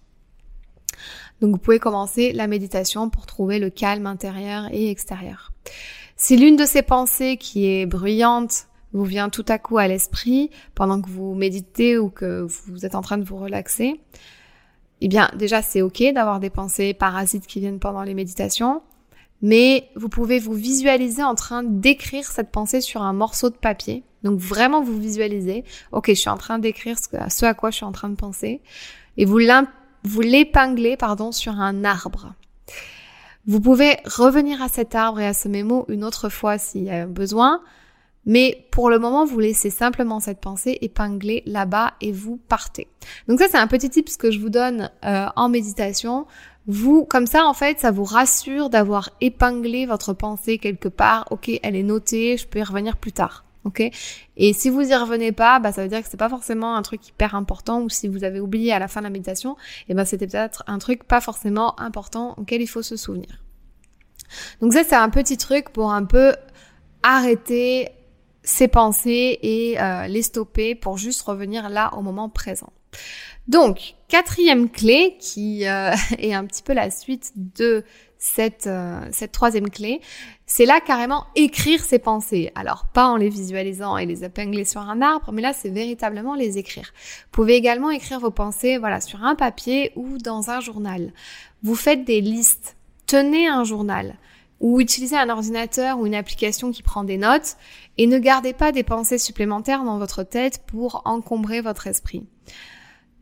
Donc 1.40 1.52
vous 1.52 1.58
pouvez 1.58 1.78
commencer 1.78 2.32
la 2.32 2.46
méditation 2.46 3.10
pour 3.10 3.26
trouver 3.26 3.58
le 3.58 3.70
calme 3.70 4.06
intérieur 4.06 4.68
et 4.72 4.90
extérieur. 4.90 5.52
Si 6.16 6.36
l'une 6.36 6.56
de 6.56 6.64
ces 6.64 6.82
pensées 6.82 7.36
qui 7.36 7.66
est 7.66 7.86
bruyante 7.86 8.66
vous 8.92 9.04
vient 9.04 9.28
tout 9.28 9.44
à 9.48 9.58
coup 9.58 9.76
à 9.76 9.88
l'esprit 9.88 10.50
pendant 10.74 11.02
que 11.02 11.10
vous 11.10 11.34
méditez 11.34 11.98
ou 11.98 12.08
que 12.08 12.40
vous 12.40 12.86
êtes 12.86 12.94
en 12.94 13.02
train 13.02 13.18
de 13.18 13.24
vous 13.24 13.36
relaxer, 13.36 14.00
eh 15.02 15.08
bien 15.08 15.30
déjà 15.36 15.60
c'est 15.60 15.82
ok 15.82 16.02
d'avoir 16.14 16.40
des 16.40 16.48
pensées 16.48 16.94
parasites 16.94 17.46
qui 17.46 17.60
viennent 17.60 17.80
pendant 17.80 18.02
les 18.02 18.14
méditations, 18.14 18.80
mais 19.42 19.90
vous 19.96 20.08
pouvez 20.08 20.38
vous 20.38 20.54
visualiser 20.54 21.22
en 21.22 21.34
train 21.34 21.62
d'écrire 21.62 22.24
cette 22.24 22.50
pensée 22.50 22.80
sur 22.80 23.02
un 23.02 23.12
morceau 23.12 23.50
de 23.50 23.56
papier. 23.56 24.02
Donc 24.22 24.38
vraiment 24.38 24.82
vous 24.82 24.98
visualisez, 24.98 25.64
ok 25.92 26.06
je 26.08 26.14
suis 26.14 26.30
en 26.30 26.38
train 26.38 26.58
d'écrire 26.58 26.96
ce 26.98 27.44
à 27.44 27.52
quoi 27.52 27.70
je 27.70 27.76
suis 27.76 27.84
en 27.84 27.92
train 27.92 28.08
de 28.08 28.14
penser, 28.14 28.62
et 29.18 29.26
vous 29.26 29.38
vous 30.06 30.20
l'épinglez 30.20 30.96
pardon 30.96 31.32
sur 31.32 31.60
un 31.60 31.84
arbre. 31.84 32.32
Vous 33.46 33.60
pouvez 33.60 33.96
revenir 34.04 34.62
à 34.62 34.68
cet 34.68 34.94
arbre 34.94 35.20
et 35.20 35.26
à 35.26 35.34
ce 35.34 35.48
mémo 35.48 35.84
une 35.88 36.04
autre 36.04 36.28
fois 36.28 36.58
s'il 36.58 36.84
y 36.84 36.90
a 36.90 37.06
besoin, 37.06 37.60
mais 38.24 38.66
pour 38.72 38.90
le 38.90 38.98
moment, 38.98 39.24
vous 39.24 39.38
laissez 39.38 39.70
simplement 39.70 40.18
cette 40.18 40.40
pensée 40.40 40.78
épinglée 40.80 41.42
là-bas 41.46 41.94
et 42.00 42.10
vous 42.10 42.40
partez. 42.48 42.88
Donc 43.28 43.38
ça, 43.38 43.46
c'est 43.48 43.58
un 43.58 43.68
petit 43.68 43.88
tip 43.88 44.08
que 44.18 44.32
je 44.32 44.40
vous 44.40 44.50
donne 44.50 44.90
euh, 45.04 45.26
en 45.36 45.48
méditation. 45.48 46.26
Vous, 46.66 47.04
comme 47.04 47.26
ça, 47.26 47.46
en 47.46 47.54
fait, 47.54 47.78
ça 47.78 47.92
vous 47.92 48.04
rassure 48.04 48.68
d'avoir 48.68 49.10
épinglé 49.20 49.86
votre 49.86 50.12
pensée 50.12 50.58
quelque 50.58 50.88
part. 50.88 51.26
Ok, 51.30 51.48
elle 51.62 51.76
est 51.76 51.84
notée, 51.84 52.36
je 52.36 52.48
peux 52.48 52.58
y 52.58 52.64
revenir 52.64 52.96
plus 52.96 53.12
tard 53.12 53.45
Et 54.36 54.52
si 54.52 54.70
vous 54.70 54.80
y 54.80 54.94
revenez 54.94 55.32
pas, 55.32 55.58
bah 55.58 55.72
ça 55.72 55.82
veut 55.82 55.88
dire 55.88 56.02
que 56.02 56.08
c'est 56.08 56.16
pas 56.16 56.28
forcément 56.28 56.76
un 56.76 56.82
truc 56.82 57.08
hyper 57.08 57.34
important 57.34 57.80
ou 57.82 57.88
si 57.88 58.08
vous 58.08 58.24
avez 58.24 58.40
oublié 58.40 58.72
à 58.72 58.78
la 58.78 58.88
fin 58.88 59.00
de 59.00 59.04
la 59.04 59.10
méditation, 59.10 59.52
et 59.52 59.92
eh 59.92 59.94
ben 59.94 60.04
c'était 60.04 60.26
peut-être 60.26 60.62
un 60.66 60.78
truc 60.78 61.04
pas 61.04 61.20
forcément 61.20 61.78
important 61.80 62.34
auquel 62.36 62.62
il 62.62 62.66
faut 62.66 62.82
se 62.82 62.96
souvenir. 62.96 63.42
Donc 64.60 64.72
ça 64.72 64.84
c'est 64.84 64.94
un 64.96 65.10
petit 65.10 65.36
truc 65.36 65.70
pour 65.70 65.92
un 65.92 66.04
peu 66.04 66.34
arrêter 67.02 67.90
ses 68.42 68.68
pensées 68.68 69.38
et 69.42 69.80
euh, 69.80 70.06
les 70.06 70.22
stopper 70.22 70.74
pour 70.74 70.98
juste 70.98 71.22
revenir 71.22 71.68
là 71.68 71.92
au 71.94 72.02
moment 72.02 72.28
présent. 72.28 72.72
Donc, 73.48 73.94
quatrième 74.08 74.70
clé 74.70 75.16
qui 75.20 75.66
euh, 75.66 75.92
est 76.18 76.34
un 76.34 76.44
petit 76.44 76.62
peu 76.62 76.72
la 76.72 76.90
suite 76.90 77.32
de 77.36 77.84
cette, 78.18 78.66
euh, 78.66 79.00
cette 79.12 79.32
troisième 79.32 79.68
clé, 79.68 80.00
c'est 80.46 80.64
là 80.64 80.80
carrément 80.80 81.26
écrire 81.34 81.84
ses 81.84 81.98
pensées. 81.98 82.50
Alors 82.54 82.86
pas 82.92 83.06
en 83.06 83.16
les 83.16 83.28
visualisant 83.28 83.96
et 83.96 84.06
les 84.06 84.24
épingler 84.24 84.64
sur 84.64 84.80
un 84.80 85.02
arbre, 85.02 85.32
mais 85.32 85.42
là 85.42 85.52
c'est 85.52 85.70
véritablement 85.70 86.34
les 86.34 86.58
écrire. 86.58 86.92
Vous 87.24 87.30
pouvez 87.32 87.54
également 87.54 87.90
écrire 87.90 88.20
vos 88.20 88.30
pensées 88.30 88.78
voilà 88.78 89.00
sur 89.00 89.24
un 89.24 89.34
papier 89.34 89.92
ou 89.96 90.18
dans 90.18 90.50
un 90.50 90.60
journal. 90.60 91.12
Vous 91.62 91.74
faites 91.74 92.04
des 92.04 92.20
listes, 92.20 92.76
tenez 93.06 93.48
un 93.48 93.64
journal 93.64 94.16
ou 94.60 94.80
utilisez 94.80 95.16
un 95.16 95.28
ordinateur 95.28 95.98
ou 95.98 96.06
une 96.06 96.14
application 96.14 96.70
qui 96.70 96.82
prend 96.82 97.04
des 97.04 97.18
notes 97.18 97.56
et 97.98 98.06
ne 98.06 98.18
gardez 98.18 98.52
pas 98.52 98.72
des 98.72 98.82
pensées 98.82 99.18
supplémentaires 99.18 99.84
dans 99.84 99.98
votre 99.98 100.22
tête 100.22 100.62
pour 100.66 101.02
encombrer 101.04 101.60
votre 101.60 101.86
esprit. 101.86 102.26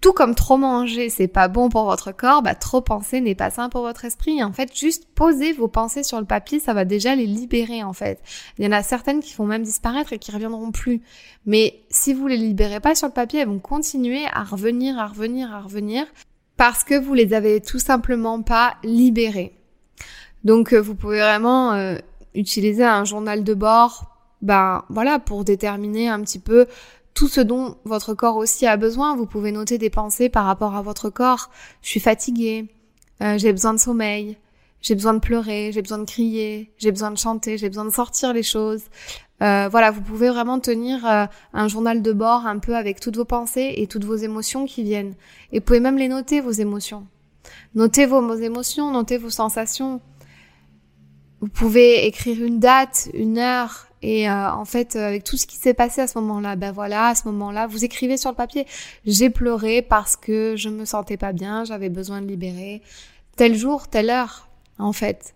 Tout 0.05 0.13
comme 0.13 0.35
trop 0.35 0.59
manger, 0.59 1.09
c'est 1.09 1.29
pas 1.29 1.49
bon 1.49 1.71
pour 1.71 1.85
votre 1.85 2.13
corps, 2.13 2.43
bah 2.43 2.55
trop 2.55 2.83
penser 2.83 3.23
n'est 3.23 3.35
pas 3.35 3.49
sain 3.49 3.71
pour 3.71 3.81
votre 3.81 4.05
esprit. 4.05 4.45
En 4.45 4.53
fait, 4.53 4.71
juste 4.77 5.09
posez 5.15 5.55
vos 5.55 5.67
pensées 5.67 6.03
sur 6.03 6.21
le 6.21 6.27
papier, 6.27 6.61
ça 6.61 6.75
va 6.75 6.85
déjà 6.85 7.15
les 7.15 7.25
libérer 7.25 7.83
en 7.83 7.95
fait. 7.95 8.21
Il 8.59 8.67
y 8.67 8.69
en 8.69 8.73
a 8.73 8.83
certaines 8.83 9.21
qui 9.21 9.35
vont 9.35 9.47
même 9.47 9.63
disparaître 9.63 10.13
et 10.13 10.19
qui 10.19 10.31
reviendront 10.31 10.73
plus. 10.73 11.01
Mais 11.47 11.81
si 11.89 12.13
vous 12.13 12.27
les 12.27 12.37
libérez 12.37 12.81
pas 12.81 12.95
sur 12.95 13.07
le 13.07 13.15
papier, 13.15 13.41
elles 13.41 13.49
vont 13.49 13.59
continuer 13.59 14.27
à 14.31 14.45
revenir, 14.45 14.99
à 14.99 15.07
revenir, 15.07 15.51
à 15.55 15.63
revenir 15.63 16.05
parce 16.59 16.85
que 16.85 17.01
vous 17.01 17.15
les 17.15 17.33
avez 17.33 17.63
tout 17.63 17.79
simplement 17.79 18.43
pas 18.43 18.75
libérées. 18.85 19.57
Donc 20.45 20.75
euh, 20.75 20.83
vous 20.83 20.95
pouvez 20.95 21.21
vraiment 21.21 21.73
euh, 21.73 21.97
utiliser 22.35 22.85
un 22.85 23.07
journal 23.07 23.43
de 23.43 23.55
bord 23.55 24.11
ben 24.43 24.85
voilà 24.91 25.19
pour 25.19 25.45
déterminer 25.45 26.11
un 26.11 26.21
petit 26.21 26.39
peu 26.39 26.67
tout 27.15 27.29
ce 27.29 27.41
dont 27.41 27.77
votre 27.85 28.13
corps 28.15 28.37
aussi 28.37 28.67
a 28.67 28.77
besoin. 28.77 29.17
Vous 29.17 29.27
pouvez 29.27 29.53
noter 29.53 29.79
des 29.79 29.91
pensées 29.91 30.29
par 30.29 30.45
rapport 30.45 30.75
à 30.75 30.83
votre 30.83 31.11
corps. 31.11 31.51
Je 31.81 31.89
suis 31.89 32.01
fatiguée, 32.01 32.67
euh, 33.23 33.39
j'ai 33.39 33.53
besoin 33.53 33.73
de 33.73 33.79
sommeil, 33.79 34.37
j'ai 34.81 34.95
besoin 34.95 35.15
de 35.15 35.21
pleurer, 35.21 35.71
j'ai 35.73 35.81
besoin 35.81 35.99
de 35.99 36.05
crier, 36.05 36.73
j'ai 36.77 36.91
besoin 36.91 37.11
de 37.11 37.17
chanter, 37.17 37.57
j'ai 37.57 37.69
besoin 37.69 37.85
de 37.85 37.91
sortir 37.91 38.33
les 38.33 38.43
choses. 38.43 38.83
Euh, 39.43 39.69
voilà, 39.71 39.91
vous 39.91 40.03
pouvez 40.03 40.29
vraiment 40.29 40.59
tenir 40.61 41.07
euh, 41.07 41.27
un 41.53 41.69
journal 41.69 42.03
de 42.03 42.13
bord 42.13 42.47
un 42.47 42.59
peu 42.59 42.77
avec 42.77 43.01
toutes 43.01 43.17
vos 43.17 43.25
pensées 43.25 43.75
et 43.77 43.87
toutes 43.87 44.05
vos 44.05 44.17
émotions 44.17 44.67
qui 44.67 44.83
viennent. 44.83 45.15
Et 45.53 45.59
vous 45.59 45.65
pouvez 45.65 45.81
même 45.81 45.97
les 45.97 46.09
noter, 46.09 46.41
vos 46.41 46.51
émotions. 46.51 47.07
Notez 47.75 48.07
vos, 48.07 48.21
vos 48.21 48.37
émotions, 48.37 48.91
notez 48.91 49.19
vos 49.19 49.31
sensations. 49.31 50.01
Vous 51.41 51.49
pouvez 51.49 52.07
écrire 52.07 52.43
une 52.43 52.59
date, 52.59 53.09
une 53.13 53.39
heure, 53.39 53.89
et 54.07 54.29
euh, 54.29 54.53
en 54.53 54.67
fait, 54.67 54.97
euh, 54.97 55.09
avec 55.09 55.25
tout 55.25 55.39
ce 55.39 55.47
qui 55.47 55.57
s'est 55.57 55.73
passé 55.73 56.03
à 56.03 56.07
ce 56.07 56.19
moment-là, 56.19 56.57
ben 56.57 56.73
voilà, 56.73 57.07
à 57.07 57.15
ce 57.15 57.27
moment-là, 57.29 57.67
vous 57.67 57.87
écrivez 57.87 58.19
sur 58.19 58.29
le 58.29 58.37
papier, 58.37 58.67
j'ai 59.07 59.31
pleuré 59.31 59.81
parce 59.81 60.15
que 60.15 60.57
je 60.57 60.69
me 60.69 60.85
sentais 60.85 61.17
pas 61.17 61.33
bien, 61.33 61.65
j'avais 61.65 61.89
besoin 61.89 62.21
de 62.21 62.27
libérer 62.27 62.83
tel 63.37 63.57
jour, 63.57 63.89
telle 63.89 64.11
heure, 64.11 64.51
en 64.79 64.93
fait. 64.93 65.35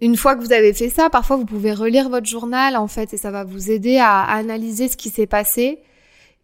Une 0.00 0.16
fois 0.16 0.34
que 0.34 0.40
vous 0.40 0.54
avez 0.54 0.72
fait 0.72 0.88
ça, 0.88 1.10
parfois 1.10 1.36
vous 1.36 1.44
pouvez 1.44 1.74
relire 1.74 2.08
votre 2.08 2.26
journal, 2.26 2.74
en 2.74 2.86
fait, 2.86 3.12
et 3.12 3.18
ça 3.18 3.30
va 3.30 3.44
vous 3.44 3.70
aider 3.70 3.98
à 3.98 4.22
analyser 4.22 4.88
ce 4.88 4.96
qui 4.96 5.10
s'est 5.10 5.26
passé 5.26 5.80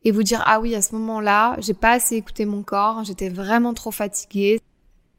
et 0.04 0.10
vous 0.10 0.24
dire 0.24 0.42
ah 0.44 0.60
oui, 0.60 0.74
à 0.74 0.82
ce 0.82 0.94
moment-là, 0.94 1.56
j'ai 1.60 1.72
pas 1.72 1.92
assez 1.92 2.16
écouté 2.16 2.44
mon 2.44 2.62
corps, 2.62 3.02
j'étais 3.04 3.30
vraiment 3.30 3.72
trop 3.72 3.92
fatiguée. 3.92 4.60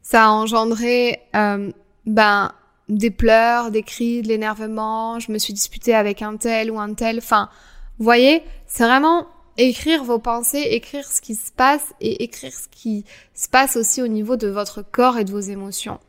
Ça 0.03 0.25
a 0.25 0.29
engendré 0.29 1.19
euh, 1.35 1.71
ben 2.05 2.51
des 2.89 3.11
pleurs, 3.11 3.71
des 3.71 3.83
cris, 3.83 4.21
de 4.21 4.27
l'énervement, 4.27 5.19
je 5.19 5.31
me 5.31 5.37
suis 5.37 5.53
disputée 5.53 5.93
avec 5.93 6.21
un 6.21 6.37
tel 6.37 6.71
ou 6.71 6.79
un 6.79 6.93
tel. 6.93 7.17
Enfin, 7.17 7.49
vous 7.97 8.05
voyez, 8.05 8.43
c'est 8.65 8.85
vraiment 8.85 9.27
écrire 9.57 10.03
vos 10.03 10.19
pensées, 10.19 10.67
écrire 10.71 11.05
ce 11.05 11.21
qui 11.21 11.35
se 11.35 11.51
passe 11.51 11.93
et 11.99 12.23
écrire 12.23 12.53
ce 12.53 12.67
qui 12.69 13.05
se 13.33 13.49
passe 13.49 13.75
aussi 13.75 14.01
au 14.01 14.07
niveau 14.07 14.35
de 14.35 14.47
votre 14.47 14.83
corps 14.83 15.17
et 15.17 15.23
de 15.23 15.31
vos 15.31 15.39
émotions. 15.39 15.99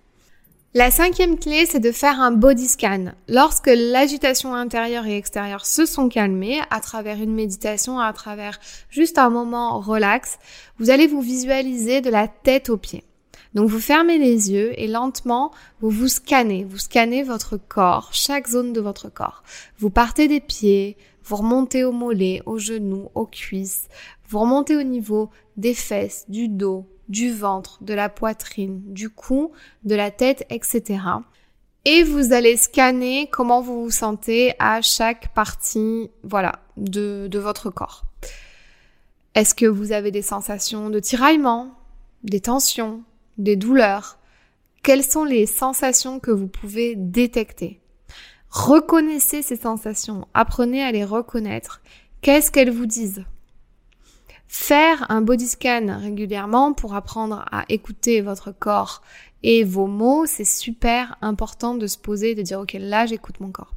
La 0.75 0.91
cinquième 0.91 1.39
clé, 1.39 1.65
c'est 1.65 1.81
de 1.81 1.91
faire 1.91 2.21
un 2.21 2.31
body 2.31 2.69
scan. 2.69 3.07
Lorsque 3.27 3.71
l'agitation 3.75 4.55
intérieure 4.55 5.07
et 5.07 5.17
extérieure 5.17 5.65
se 5.65 5.87
sont 5.87 6.11
calmées, 6.11 6.61
à 6.71 6.81
travers 6.81 7.17
une 7.17 7.35
méditation, 7.35 7.99
à 7.99 8.13
travers 8.13 8.61
juste 8.91 9.17
un 9.17 9.31
moment 9.31 9.81
relax, 9.81 10.39
vous 10.79 10.91
allez 10.91 11.07
vous 11.07 11.23
visualiser 11.23 12.03
de 12.03 12.11
la 12.11 12.29
tête 12.29 12.69
aux 12.69 12.77
pieds. 12.77 13.08
Donc 13.59 13.71
vous 13.71 13.81
fermez 13.81 14.19
les 14.19 14.53
yeux 14.53 14.81
et 14.81 14.87
lentement, 14.87 15.51
vous 15.81 15.91
vous 15.91 16.07
scannez. 16.07 16.63
Vous 16.63 16.79
scannez 16.79 17.25
votre 17.25 17.57
corps, 17.57 18.11
chaque 18.13 18.47
zone 18.47 18.73
de 18.73 18.81
votre 18.81 19.13
corps. 19.13 19.43
Vous 19.81 19.91
partez 19.91 20.29
des 20.29 20.39
pieds, 20.39 20.97
vous 21.25 21.35
remontez 21.35 21.83
aux 21.83 21.91
mollets, 21.91 22.41
aux 22.47 22.59
genoux, 22.59 23.11
aux 23.17 23.27
cuisses. 23.27 23.89
Vous 24.29 24.39
remontez 24.39 24.77
au 24.77 24.85
niveau 24.85 25.31
des 25.57 25.75
fesses, 25.75 26.25
du 26.29 26.47
dos, 26.47 26.87
du 27.09 27.33
ventre, 27.33 27.83
de 27.83 27.95
la 27.95 28.09
poitrine, 28.09 28.81
du 28.87 29.11
cou, 29.11 29.51
de 29.83 29.97
la 29.97 30.13
tête, 30.13 30.47
etc. 30.51 31.01
Et 31.85 32.05
vous 32.05 32.33
allez 32.33 32.57
scanner 32.57 33.29
comment 33.29 33.61
vous 33.61 33.83
vous 33.83 33.91
sentez 33.91 34.55
à 34.61 34.83
chaque 34.83 35.35
partie, 35.35 36.13
voilà, 36.23 36.61
de, 36.77 37.27
de 37.29 37.39
votre 37.41 37.71
corps. 37.71 38.05
Est-ce 39.35 39.57
que 39.57 39.67
vous 39.67 39.91
avez 39.91 40.13
des 40.13 40.23
sensations 40.23 40.91
de 40.91 41.01
tiraillement, 41.01 41.75
des 42.23 42.41
tensions, 42.41 43.03
des 43.39 43.57
douleurs, 43.57 44.19
quelles 44.83 45.05
sont 45.05 45.25
les 45.25 45.47
sensations 45.47 46.21
que 46.21 46.31
vous 46.31 46.49
pouvez 46.49 46.95
détecter? 46.97 47.81
Reconnaissez 48.51 49.43
ces 49.43 49.57
sensations, 49.57 50.27
apprenez 50.35 50.83
à 50.83 50.93
les 50.93 51.05
reconnaître. 51.05 51.83
Qu'est-ce 52.21 52.51
qu'elles 52.51 52.71
vous 52.71 52.87
disent? 52.87 53.25
Faire 54.47 55.11
un 55.11 55.21
body 55.21 55.47
scan 55.47 55.99
régulièrement 56.01 56.73
pour 56.73 56.95
apprendre 56.95 57.45
à 57.53 57.65
écouter 57.69 58.23
votre 58.23 58.51
corps 58.51 59.03
et 59.43 59.63
vos 59.63 59.87
mots, 59.87 60.25
c'est 60.27 60.45
super 60.45 61.17
important 61.21 61.75
de 61.75 61.87
se 61.87 61.99
poser, 61.99 62.35
de 62.35 62.43
dire 62.43 62.61
ok 62.61 62.77
là 62.81 63.07
j'écoute 63.07 63.41
mon 63.41 63.51
corps. 63.51 63.75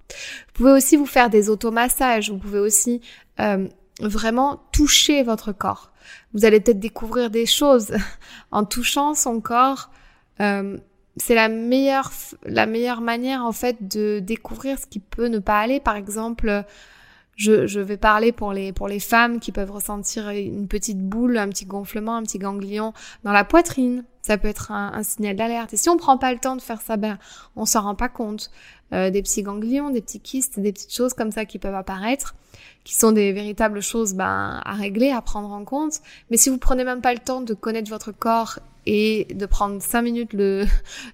Vous 0.48 0.54
pouvez 0.54 0.72
aussi 0.72 0.96
vous 0.96 1.06
faire 1.06 1.30
des 1.30 1.50
automassages, 1.50 2.32
vous 2.32 2.38
pouvez 2.38 2.60
aussi 2.60 3.02
euh, 3.40 3.68
vraiment 4.02 4.62
toucher 4.72 5.24
votre 5.24 5.52
corps. 5.52 5.92
Vous 6.34 6.46
allez 6.46 6.60
peut-être 6.60 6.80
découvrir 6.80 7.30
des 7.30 7.46
choses 7.46 7.94
en 8.52 8.66
touchant 8.66 9.14
son 9.14 9.42
corps. 9.42 9.90
Euh, 10.40 10.78
c'est 11.18 11.36
la 11.36 11.50
meilleure 11.50 12.12
la 12.46 12.66
meilleure 12.66 13.02
manière 13.02 13.46
en 13.46 13.52
fait 13.52 13.88
de 13.88 14.20
découvrir 14.20 14.80
ce 14.80 14.88
qui 14.88 15.00
peut 15.00 15.28
ne 15.28 15.40
pas 15.40 15.60
aller. 15.60 15.80
Par 15.80 15.96
exemple, 15.96 16.64
je, 17.36 17.68
je, 17.68 17.80
vais 17.80 17.98
parler 17.98 18.32
pour 18.32 18.54
les 18.54 18.72
pour 18.72 18.88
les 18.88 19.00
femmes 19.00 19.40
qui 19.40 19.52
peuvent 19.52 19.72
ressentir 19.72 20.30
une 20.30 20.68
petite 20.68 21.00
boule, 21.00 21.38
un 21.38 21.50
petit 21.50 21.66
gonflement, 21.66 22.16
un 22.16 22.24
petit 22.24 22.40
ganglion 22.40 22.94
dans 23.24 23.34
la 23.34 23.44
poitrine. 23.44 24.06
Ça 24.22 24.38
peut 24.38 24.48
être 24.48 24.72
un, 24.72 24.94
un 24.94 25.04
signal 25.04 25.36
d'alerte. 25.36 25.74
Et 25.74 25.78
si 25.78 25.90
on 25.90 25.98
prend 25.98 26.18
pas 26.18 26.32
le 26.32 26.40
temps 26.40 26.56
de 26.56 26.62
faire 26.62 26.82
ça, 26.82 26.96
ben 26.96 27.18
on 27.56 27.66
s'en 27.66 27.82
rend 27.82 27.96
pas 27.96 28.10
compte. 28.10 28.52
Euh, 28.94 29.10
des 29.10 29.22
petits 29.22 29.42
ganglions, 29.42 29.90
des 29.90 30.02
petits 30.02 30.20
kystes, 30.20 30.60
des 30.60 30.74
petites 30.74 30.94
choses 30.94 31.14
comme 31.14 31.32
ça 31.32 31.46
qui 31.46 31.60
peuvent 31.60 31.76
apparaître, 31.76 32.36
qui 32.84 32.96
sont 32.96 33.12
des 33.12 33.32
véritables 33.32 33.82
choses 33.82 34.14
ben, 34.14 34.62
à 34.66 34.74
régler, 34.74 35.12
à 35.12 35.22
prendre 35.22 35.52
en 35.52 35.64
compte. 35.64 36.00
Mais 36.30 36.38
si 36.38 36.50
vous 36.50 36.58
prenez 36.58 36.84
même 36.84 37.02
pas 37.02 37.14
le 37.14 37.20
temps 37.20 37.42
de 37.42 37.54
connaître 37.54 37.90
votre 37.90 38.12
corps 38.12 38.60
et 38.86 39.28
de 39.34 39.46
prendre 39.46 39.82
cinq 39.82 40.02
minutes 40.02 40.34
le, 40.34 40.66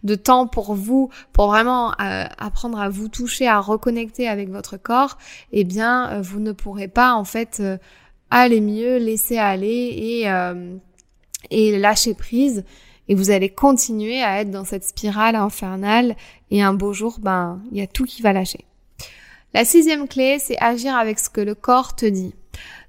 de 0.03 0.15
temps 0.15 0.47
pour 0.47 0.73
vous, 0.73 1.09
pour 1.33 1.47
vraiment 1.47 1.91
euh, 2.01 2.25
apprendre 2.37 2.79
à 2.79 2.89
vous 2.89 3.09
toucher, 3.09 3.47
à 3.47 3.59
reconnecter 3.59 4.27
avec 4.27 4.49
votre 4.49 4.77
corps, 4.77 5.17
eh 5.51 5.63
bien, 5.63 6.11
euh, 6.11 6.21
vous 6.21 6.39
ne 6.39 6.53
pourrez 6.53 6.87
pas 6.87 7.13
en 7.13 7.23
fait 7.23 7.61
aller 8.29 8.61
mieux, 8.61 8.97
laisser 8.97 9.37
aller 9.37 9.67
et, 9.67 10.27
et 11.49 11.79
lâcher 11.79 12.13
prise 12.13 12.63
et 13.07 13.15
vous 13.15 13.29
allez 13.29 13.49
continuer 13.49 14.21
à 14.21 14.41
être 14.41 14.51
dans 14.51 14.65
cette 14.65 14.83
spirale 14.83 15.35
infernale 15.35 16.15
et 16.51 16.61
un 16.61 16.73
beau 16.73 16.93
jour, 16.93 17.19
ben, 17.19 17.61
il 17.71 17.77
y 17.77 17.81
a 17.81 17.87
tout 17.87 18.05
qui 18.05 18.21
va 18.21 18.33
lâcher. 18.33 18.65
La 19.53 19.65
sixième 19.65 20.07
clé, 20.07 20.37
c'est 20.39 20.57
agir 20.59 20.95
avec 20.95 21.19
ce 21.19 21.29
que 21.29 21.41
le 21.41 21.55
corps 21.55 21.95
te 21.95 22.05
dit. 22.05 22.33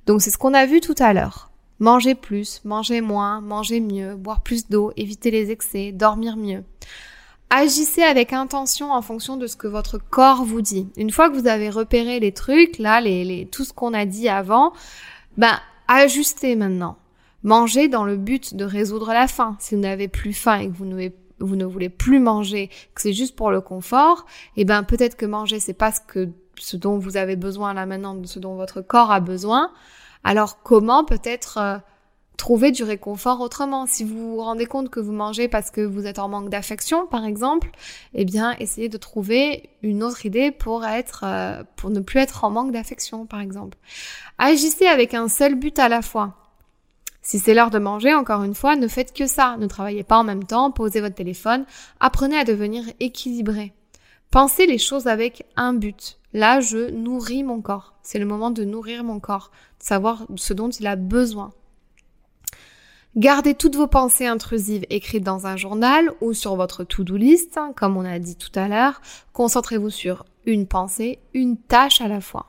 Donc 0.07 0.23
c'est 0.23 0.31
ce 0.31 0.39
qu'on 0.39 0.55
a 0.55 0.67
vu 0.67 0.81
tout 0.81 0.95
à 0.99 1.13
l'heure. 1.13 1.51
Manger 1.81 2.15
plus, 2.15 2.61
manger 2.65 3.01
moins, 3.01 3.41
manger 3.41 3.81
mieux, 3.81 4.17
boire 4.17 4.43
plus 4.43 4.69
d'eau, 4.69 4.93
éviter 4.97 5.31
les 5.31 5.51
excès, 5.51 5.93
dormir 5.93 6.37
mieux. 6.37 6.65
Agissez 7.51 8.03
avec 8.03 8.33
intention 8.33 8.93
en 8.93 9.01
fonction 9.01 9.37
de 9.37 9.47
ce 9.47 9.57
que 9.57 9.69
votre 9.69 9.99
corps 9.99 10.45
vous 10.45 10.61
dit. 10.61 10.89
Une 10.97 11.11
fois 11.11 11.31
que 11.31 11.37
vous 11.37 11.47
avez 11.47 11.71
repéré 11.71 12.21
les 12.21 12.33
trucs, 12.33 12.79
là, 12.79 13.01
les, 13.01 13.25
les 13.25 13.47
tout 13.47 13.65
ce 13.65 13.73
qu'on 13.73 13.95
a 13.95 14.05
dit 14.05 14.29
avant, 14.29 14.73
ben, 15.37 15.59
ajustez 15.87 16.57
maintenant. 16.57 16.99
Mangez 17.45 17.89
dans 17.89 18.05
le 18.05 18.17
but 18.17 18.55
de 18.55 18.65
résoudre 18.65 19.13
la 19.13 19.29
faim. 19.29 19.57
Si 19.61 19.75
vous 19.75 19.81
n'avez 19.81 20.09
plus 20.09 20.33
faim 20.33 20.59
et 20.59 20.69
que 20.69 20.77
vous 20.77 20.85
ne, 20.85 21.09
vous 21.39 21.57
ne 21.57 21.65
voulez 21.65 21.89
plus 21.89 22.19
manger, 22.19 22.69
que 22.95 23.01
c'est 23.01 23.13
juste 23.13 23.37
pour 23.37 23.51
le 23.51 23.61
confort, 23.61 24.27
eh 24.57 24.65
ben 24.65 24.83
peut-être 24.83 25.17
que 25.17 25.27
manger 25.27 25.61
c'est 25.61 25.73
pas 25.73 25.93
ce 25.93 26.01
que 26.07 26.29
ce 26.61 26.77
dont 26.77 26.99
vous 26.99 27.17
avez 27.17 27.37
besoin 27.37 27.75
là 27.75 27.87
maintenant, 27.87 28.17
ce 28.25 28.39
dont 28.39 28.55
votre 28.55 28.81
corps 28.81 29.11
a 29.11 29.21
besoin. 29.21 29.71
Alors 30.25 30.63
comment 30.63 31.05
peut-être 31.05 31.59
euh, 31.59 31.79
trouver 32.37 32.71
du 32.71 32.85
réconfort 32.85 33.41
autrement? 33.41 33.87
Si 33.87 34.05
vous 34.05 34.37
vous 34.37 34.43
rendez 34.43 34.67
compte 34.67 34.91
que 34.91 35.01
vous 35.01 35.13
mangez 35.13 35.49
parce 35.49 35.71
que 35.71 35.81
vous 35.81 36.07
êtes 36.07 36.19
en 36.19 36.29
manque 36.29 36.51
d'affection, 36.51 37.07
par 37.07 37.25
exemple, 37.25 37.71
eh 38.15 38.25
bien 38.25 38.57
essayez 38.59 38.89
de 38.89 38.97
trouver 38.97 39.71
une 39.83 40.03
autre 40.03 40.27
idée 40.27 40.51
pour 40.51 40.85
être, 40.85 41.25
euh, 41.25 41.63
pour 41.77 41.91
ne 41.91 42.01
plus 42.01 42.21
être 42.21 42.45
en 42.45 42.51
manque 42.51 42.73
d'affection, 42.73 43.27
par 43.27 43.41
exemple. 43.41 43.79
Agissez 44.39 44.87
avec 44.87 45.15
un 45.15 45.29
seul 45.29 45.55
but 45.55 45.79
à 45.79 45.89
la 45.89 46.03
fois. 46.03 46.35
Si 47.23 47.39
c'est 47.39 47.53
l'heure 47.53 47.69
de 47.69 47.79
manger, 47.79 48.15
encore 48.15 48.43
une 48.43 48.55
fois, 48.55 48.75
ne 48.75 48.89
faites 48.89 49.13
que 49.13 49.27
ça. 49.27 49.57
Ne 49.59 49.67
travaillez 49.67 50.03
pas 50.03 50.17
en 50.17 50.25
même 50.25 50.45
temps, 50.45 50.71
posez 50.71 51.03
votre 51.03 51.15
téléphone, 51.15 51.67
apprenez 52.01 52.39
à 52.39 52.45
devenir 52.45 52.85
équilibré. 53.01 53.75
Pensez 54.31 54.67
les 54.67 54.79
choses 54.79 55.07
avec 55.07 55.45
un 55.57 55.75
but. 55.75 56.19
Là, 56.39 56.61
je 56.61 56.93
nourris 56.93 57.43
mon 57.43 57.61
corps. 57.61 57.95
C'est 58.01 58.21
le 58.21 58.25
moment 58.25 58.53
de 58.53 58.63
nourrir 58.63 59.03
mon 59.03 59.19
corps, 59.19 59.51
de 59.81 59.85
savoir 59.85 60.25
ce 60.37 60.55
dont 60.55 60.69
il 60.69 60.87
a 60.87 60.95
besoin. 60.95 61.51
Gardez 63.17 63.55
toutes 63.55 63.75
vos 63.75 63.89
pensées 63.89 64.29
intrusives 64.29 64.85
écrites 64.89 65.25
dans 65.25 65.49
un 65.49 65.57
journal 65.57 66.13
ou 66.21 66.35
sur 66.35 66.55
votre 66.55 66.85
to-do 66.85 67.17
list, 67.17 67.59
hein, 67.59 67.73
comme 67.75 67.97
on 67.97 68.05
a 68.05 68.21
dit 68.21 68.37
tout 68.37 68.53
à 68.55 68.69
l'heure. 68.69 69.01
Concentrez-vous 69.33 69.91
sur 69.91 70.27
une 70.47 70.69
pensée, 70.69 71.19
une 71.35 71.57
tâche 71.57 72.01
à 72.01 72.07
la 72.07 72.21
fois. 72.21 72.47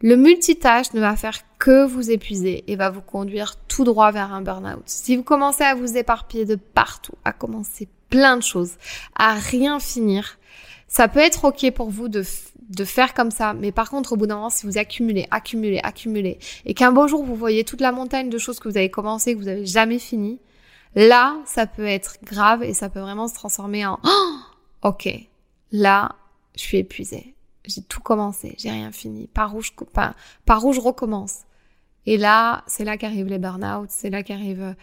Le 0.00 0.16
multitâche 0.16 0.94
ne 0.94 1.00
va 1.00 1.14
faire 1.14 1.40
que 1.58 1.84
vous 1.84 2.10
épuiser 2.10 2.64
et 2.68 2.76
va 2.76 2.88
vous 2.88 3.02
conduire 3.02 3.56
tout 3.68 3.84
droit 3.84 4.12
vers 4.12 4.32
un 4.32 4.40
burn-out. 4.40 4.84
Si 4.86 5.14
vous 5.14 5.24
commencez 5.24 5.62
à 5.62 5.74
vous 5.74 5.98
éparpiller 5.98 6.46
de 6.46 6.54
partout, 6.54 7.16
à 7.26 7.34
commencer 7.34 7.86
plein 8.08 8.38
de 8.38 8.42
choses, 8.42 8.76
à 9.14 9.34
rien 9.34 9.78
finir, 9.78 10.38
ça 10.88 11.06
peut 11.06 11.20
être 11.20 11.44
ok 11.44 11.70
pour 11.72 11.90
vous 11.90 12.08
de, 12.08 12.22
de 12.68 12.84
faire 12.84 13.14
comme 13.14 13.30
ça, 13.30 13.54
mais 13.54 13.72
par 13.72 13.90
contre, 13.90 14.12
au 14.12 14.16
bout 14.16 14.26
d'un 14.26 14.36
moment, 14.36 14.50
si 14.50 14.66
vous 14.66 14.78
accumulez, 14.78 15.26
accumulez, 15.30 15.80
accumulez, 15.82 16.38
et 16.66 16.74
qu'un 16.74 16.92
beau 16.92 17.08
jour 17.08 17.24
vous 17.24 17.34
voyez 17.34 17.64
toute 17.64 17.80
la 17.80 17.92
montagne 17.92 18.28
de 18.28 18.38
choses 18.38 18.60
que 18.60 18.68
vous 18.68 18.76
avez 18.76 18.90
commencé, 18.90 19.34
que 19.34 19.40
vous 19.40 19.48
avez 19.48 19.64
jamais 19.64 19.98
fini, 19.98 20.38
là, 20.94 21.36
ça 21.46 21.66
peut 21.66 21.86
être 21.86 22.16
grave 22.22 22.62
et 22.62 22.74
ça 22.74 22.88
peut 22.88 23.00
vraiment 23.00 23.28
se 23.28 23.34
transformer 23.34 23.86
en 23.86 23.98
oh, 24.04 24.38
ok, 24.88 25.08
là, 25.72 26.16
je 26.56 26.62
suis 26.62 26.78
épuisée 26.78 27.34
j'ai 27.68 27.82
tout 27.82 28.00
commencé, 28.00 28.54
j'ai 28.58 28.70
rien 28.70 28.90
fini. 28.90 29.28
Par 29.28 29.54
où 29.54 29.62
je, 29.62 29.70
par, 29.92 30.14
par 30.44 30.64
où 30.64 30.72
je 30.72 30.80
recommence. 30.80 31.42
Et 32.06 32.16
là, 32.16 32.64
c'est 32.66 32.84
là 32.84 32.96
qu'arrivent 32.96 33.28
les 33.28 33.38
burn-out, 33.38 33.88
c'est 33.90 34.10
là 34.10 34.22
qu'arrivent 34.22 34.74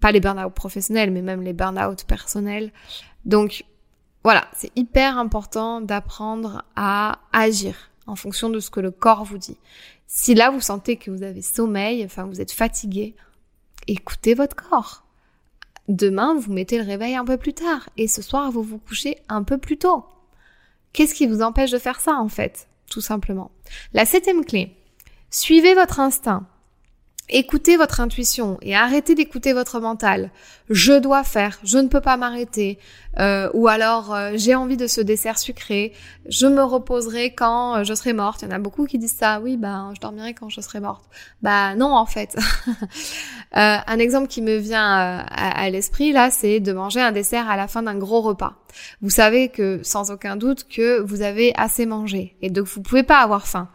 pas 0.00 0.12
les 0.12 0.20
burn-out 0.20 0.54
professionnels, 0.54 1.10
mais 1.10 1.22
même 1.22 1.42
les 1.42 1.52
burn-out 1.52 2.04
personnels. 2.04 2.72
Donc 3.24 3.64
voilà, 4.28 4.46
c'est 4.54 4.70
hyper 4.76 5.16
important 5.16 5.80
d'apprendre 5.80 6.62
à 6.76 7.18
agir 7.32 7.88
en 8.06 8.14
fonction 8.14 8.50
de 8.50 8.60
ce 8.60 8.68
que 8.68 8.78
le 8.78 8.90
corps 8.90 9.24
vous 9.24 9.38
dit. 9.38 9.56
Si 10.06 10.34
là 10.34 10.50
vous 10.50 10.60
sentez 10.60 10.96
que 10.96 11.10
vous 11.10 11.22
avez 11.22 11.40
sommeil, 11.40 12.04
enfin 12.04 12.26
vous 12.26 12.42
êtes 12.42 12.52
fatigué, 12.52 13.16
écoutez 13.86 14.34
votre 14.34 14.54
corps. 14.54 15.02
Demain, 15.88 16.34
vous 16.34 16.52
mettez 16.52 16.76
le 16.76 16.84
réveil 16.84 17.16
un 17.16 17.24
peu 17.24 17.38
plus 17.38 17.54
tard 17.54 17.88
et 17.96 18.06
ce 18.06 18.20
soir, 18.20 18.50
vous 18.50 18.62
vous 18.62 18.76
couchez 18.76 19.16
un 19.30 19.42
peu 19.44 19.56
plus 19.56 19.78
tôt. 19.78 20.04
Qu'est-ce 20.92 21.14
qui 21.14 21.26
vous 21.26 21.40
empêche 21.40 21.70
de 21.70 21.78
faire 21.78 21.98
ça 21.98 22.16
en 22.16 22.28
fait 22.28 22.68
Tout 22.90 23.00
simplement? 23.00 23.50
La 23.94 24.04
septième 24.04 24.44
clé, 24.44 24.76
suivez 25.30 25.72
votre 25.72 26.00
instinct. 26.00 26.46
Écoutez 27.30 27.76
votre 27.76 28.00
intuition 28.00 28.56
et 28.62 28.74
arrêtez 28.74 29.14
d'écouter 29.14 29.52
votre 29.52 29.80
mental. 29.80 30.30
Je 30.70 30.94
dois 30.94 31.24
faire, 31.24 31.58
je 31.62 31.76
ne 31.76 31.88
peux 31.88 32.00
pas 32.00 32.16
m'arrêter. 32.16 32.78
Euh, 33.18 33.50
ou 33.52 33.68
alors 33.68 34.14
euh, 34.14 34.32
j'ai 34.36 34.54
envie 34.54 34.78
de 34.78 34.86
ce 34.86 35.02
dessert 35.02 35.38
sucré. 35.38 35.92
Je 36.26 36.46
me 36.46 36.62
reposerai 36.62 37.34
quand 37.34 37.76
euh, 37.76 37.84
je 37.84 37.92
serai 37.92 38.14
morte. 38.14 38.40
Il 38.40 38.46
y 38.46 38.48
en 38.48 38.54
a 38.54 38.58
beaucoup 38.58 38.86
qui 38.86 38.96
disent 38.96 39.16
ça. 39.16 39.40
Oui, 39.40 39.58
ben 39.58 39.92
je 39.94 40.00
dormirai 40.00 40.32
quand 40.32 40.48
je 40.48 40.62
serai 40.62 40.80
morte. 40.80 41.04
Bah 41.42 41.74
non 41.74 41.94
en 41.94 42.06
fait. 42.06 42.34
un 43.52 43.98
exemple 43.98 44.28
qui 44.28 44.40
me 44.40 44.56
vient 44.56 44.86
à, 44.86 45.20
à 45.20 45.68
l'esprit 45.68 46.12
là, 46.12 46.30
c'est 46.30 46.60
de 46.60 46.72
manger 46.72 47.02
un 47.02 47.12
dessert 47.12 47.50
à 47.50 47.56
la 47.58 47.68
fin 47.68 47.82
d'un 47.82 47.98
gros 47.98 48.22
repas. 48.22 48.54
Vous 49.02 49.10
savez 49.10 49.50
que 49.50 49.80
sans 49.82 50.10
aucun 50.10 50.36
doute 50.36 50.66
que 50.66 51.00
vous 51.00 51.20
avez 51.20 51.52
assez 51.58 51.84
mangé 51.84 52.36
et 52.40 52.48
donc 52.48 52.66
vous 52.68 52.80
pouvez 52.80 53.02
pas 53.02 53.18
avoir 53.18 53.46
faim 53.46 53.68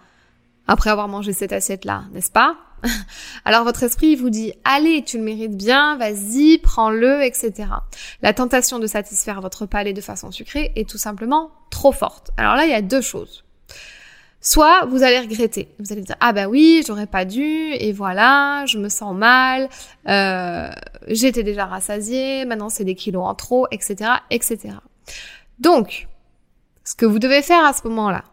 après 0.65 0.89
avoir 0.89 1.07
mangé 1.07 1.33
cette 1.33 1.53
assiette 1.53 1.85
là, 1.85 2.05
n'est-ce 2.13 2.31
pas? 2.31 2.55
Alors 3.45 3.63
votre 3.63 3.83
esprit 3.83 4.15
vous 4.15 4.29
dit 4.29 4.53
allez, 4.63 5.03
tu 5.03 5.17
le 5.17 5.23
mérites 5.23 5.55
bien, 5.55 5.97
vas-y, 5.97 6.57
prends-le, 6.59 7.23
etc. 7.23 7.69
La 8.21 8.33
tentation 8.33 8.79
de 8.79 8.87
satisfaire 8.87 9.41
votre 9.41 9.65
palais 9.65 9.93
de 9.93 10.01
façon 10.01 10.31
sucrée 10.31 10.71
est 10.75 10.89
tout 10.89 10.97
simplement 10.97 11.51
trop 11.69 11.91
forte. 11.91 12.31
Alors 12.37 12.55
là, 12.55 12.65
il 12.65 12.71
y 12.71 12.75
a 12.75 12.81
deux 12.81 13.01
choses. 13.01 13.43
Soit 14.41 14.85
vous 14.87 15.03
allez 15.03 15.19
regretter, 15.19 15.73
vous 15.79 15.93
allez 15.93 16.01
dire 16.01 16.17
ah 16.19 16.33
bah 16.33 16.47
oui 16.47 16.83
j'aurais 16.85 17.07
pas 17.07 17.23
dû 17.23 17.71
et 17.71 17.93
voilà 17.93 18.65
je 18.65 18.77
me 18.77 18.89
sens 18.89 19.15
mal, 19.15 19.69
euh, 20.09 20.69
j'étais 21.07 21.43
déjà 21.43 21.65
rassasiée, 21.65 22.43
maintenant 22.43 22.67
c'est 22.67 22.83
des 22.83 22.95
kilos 22.95 23.23
en 23.23 23.35
trop, 23.35 23.67
etc., 23.71 24.11
etc. 24.31 24.75
Donc 25.59 26.09
ce 26.83 26.93
que 26.93 27.05
vous 27.05 27.19
devez 27.19 27.41
faire 27.41 27.63
à 27.63 27.71
ce 27.71 27.87
moment-là, 27.87 28.25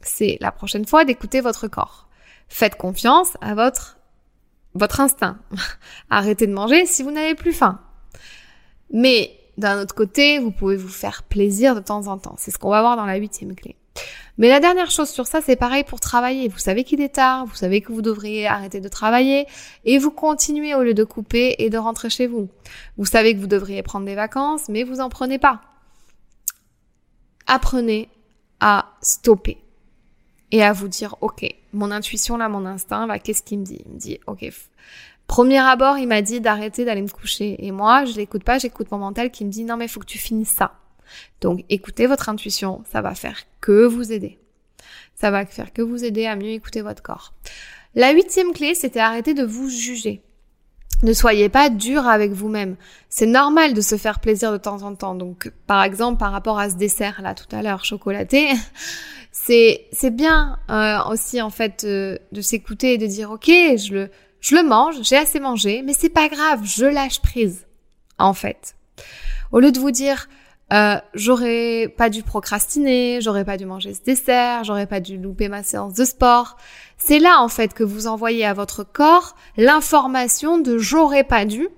c'est 0.00 0.38
la 0.40 0.52
prochaine 0.52 0.86
fois 0.86 1.04
d'écouter 1.04 1.42
votre 1.42 1.68
corps. 1.68 2.08
Faites 2.48 2.76
confiance 2.76 3.36
à 3.42 3.54
votre 3.54 3.97
votre 4.78 5.00
instinct. 5.00 5.38
Arrêtez 6.10 6.46
de 6.46 6.52
manger 6.52 6.86
si 6.86 7.02
vous 7.02 7.10
n'avez 7.10 7.34
plus 7.34 7.52
faim. 7.52 7.80
Mais 8.90 9.38
d'un 9.58 9.80
autre 9.82 9.94
côté, 9.94 10.38
vous 10.38 10.50
pouvez 10.50 10.76
vous 10.76 10.88
faire 10.88 11.24
plaisir 11.24 11.74
de 11.74 11.80
temps 11.80 12.06
en 12.06 12.18
temps. 12.18 12.36
C'est 12.38 12.50
ce 12.50 12.58
qu'on 12.58 12.70
va 12.70 12.80
voir 12.80 12.96
dans 12.96 13.06
la 13.06 13.16
huitième 13.16 13.54
clé. 13.54 13.76
Mais 14.38 14.48
la 14.48 14.60
dernière 14.60 14.90
chose 14.90 15.08
sur 15.10 15.26
ça, 15.26 15.40
c'est 15.40 15.56
pareil 15.56 15.82
pour 15.82 15.98
travailler. 15.98 16.48
Vous 16.48 16.58
savez 16.58 16.84
qu'il 16.84 17.00
est 17.00 17.16
tard, 17.16 17.44
vous 17.44 17.56
savez 17.56 17.80
que 17.80 17.92
vous 17.92 18.02
devriez 18.02 18.46
arrêter 18.46 18.80
de 18.80 18.88
travailler 18.88 19.46
et 19.84 19.98
vous 19.98 20.12
continuez 20.12 20.76
au 20.76 20.82
lieu 20.84 20.94
de 20.94 21.02
couper 21.02 21.56
et 21.58 21.70
de 21.70 21.78
rentrer 21.78 22.08
chez 22.08 22.28
vous. 22.28 22.48
Vous 22.96 23.04
savez 23.04 23.34
que 23.34 23.40
vous 23.40 23.48
devriez 23.48 23.82
prendre 23.82 24.06
des 24.06 24.14
vacances, 24.14 24.68
mais 24.68 24.84
vous 24.84 25.00
en 25.00 25.08
prenez 25.08 25.40
pas. 25.40 25.60
Apprenez 27.48 28.08
à 28.60 28.92
stopper 29.02 29.58
et 30.50 30.62
à 30.62 30.72
vous 30.72 30.88
dire, 30.88 31.16
OK, 31.20 31.44
mon 31.72 31.90
intuition 31.90 32.36
là, 32.36 32.48
mon 32.48 32.66
instinct, 32.66 33.06
là, 33.06 33.18
qu'est-ce 33.18 33.42
qu'il 33.42 33.58
me 33.58 33.64
dit? 33.64 33.82
Il 33.86 33.92
me 33.92 33.98
dit, 33.98 34.20
OK, 34.26 34.50
premier 35.26 35.58
abord, 35.58 35.98
il 35.98 36.08
m'a 36.08 36.22
dit 36.22 36.40
d'arrêter 36.40 36.84
d'aller 36.84 37.02
me 37.02 37.08
coucher. 37.08 37.56
Et 37.64 37.70
moi, 37.70 38.04
je 38.04 38.14
l'écoute 38.16 38.44
pas, 38.44 38.58
j'écoute 38.58 38.90
mon 38.90 38.98
mental 38.98 39.30
qui 39.30 39.44
me 39.44 39.50
dit, 39.50 39.64
non, 39.64 39.76
mais 39.76 39.88
faut 39.88 40.00
que 40.00 40.06
tu 40.06 40.18
finisses 40.18 40.54
ça. 40.54 40.72
Donc, 41.40 41.64
écoutez 41.68 42.06
votre 42.06 42.28
intuition, 42.28 42.82
ça 42.90 43.00
va 43.00 43.14
faire 43.14 43.44
que 43.60 43.86
vous 43.86 44.12
aider. 44.12 44.38
Ça 45.14 45.30
va 45.30 45.44
faire 45.46 45.72
que 45.72 45.82
vous 45.82 46.04
aider 46.04 46.26
à 46.26 46.36
mieux 46.36 46.50
écouter 46.50 46.80
votre 46.80 47.02
corps. 47.02 47.34
La 47.94 48.12
huitième 48.12 48.52
clé, 48.52 48.74
c'était 48.74 49.00
arrêter 49.00 49.34
de 49.34 49.44
vous 49.44 49.68
juger. 49.68 50.22
Ne 51.02 51.12
soyez 51.12 51.48
pas 51.48 51.70
dur 51.70 52.08
avec 52.08 52.32
vous-même. 52.32 52.76
C'est 53.08 53.26
normal 53.26 53.72
de 53.72 53.80
se 53.80 53.96
faire 53.96 54.18
plaisir 54.18 54.50
de 54.50 54.56
temps 54.56 54.82
en 54.82 54.94
temps. 54.94 55.14
Donc, 55.14 55.52
par 55.66 55.82
exemple, 55.84 56.18
par 56.18 56.32
rapport 56.32 56.58
à 56.58 56.70
ce 56.70 56.74
dessert 56.74 57.22
là 57.22 57.34
tout 57.34 57.54
à 57.54 57.62
l'heure, 57.62 57.84
chocolaté, 57.84 58.48
c'est 59.32 59.86
c'est 59.92 60.14
bien 60.14 60.58
euh, 60.70 60.98
aussi 61.10 61.40
en 61.40 61.50
fait 61.50 61.84
euh, 61.84 62.18
de 62.32 62.40
s'écouter 62.40 62.94
et 62.94 62.98
de 62.98 63.06
dire 63.06 63.30
ok, 63.30 63.46
je 63.46 63.94
le 63.94 64.10
je 64.40 64.54
le 64.56 64.62
mange, 64.62 64.96
j'ai 65.02 65.16
assez 65.16 65.40
mangé, 65.40 65.82
mais 65.82 65.92
c'est 65.92 66.08
pas 66.08 66.28
grave, 66.28 66.60
je 66.64 66.84
lâche 66.84 67.20
prise. 67.20 67.66
En 68.18 68.34
fait, 68.34 68.74
au 69.52 69.60
lieu 69.60 69.70
de 69.70 69.78
vous 69.78 69.92
dire 69.92 70.28
euh, 70.72 70.96
j'aurais 71.14 71.92
pas 71.96 72.10
dû 72.10 72.22
procrastiner, 72.22 73.20
j'aurais 73.22 73.46
pas 73.46 73.56
dû 73.56 73.64
manger 73.64 73.94
ce 73.94 74.02
dessert, 74.02 74.64
j'aurais 74.64 74.86
pas 74.86 75.00
dû 75.00 75.16
louper 75.16 75.48
ma 75.48 75.62
séance 75.62 75.94
de 75.94 76.04
sport. 76.04 76.58
C'est 76.98 77.18
là 77.18 77.40
en 77.40 77.48
fait 77.48 77.72
que 77.72 77.84
vous 77.84 78.06
envoyez 78.06 78.44
à 78.44 78.52
votre 78.52 78.84
corps 78.84 79.34
l'information 79.56 80.58
de 80.58 80.76
j'aurais 80.76 81.24
pas 81.24 81.46
dû, 81.46 81.68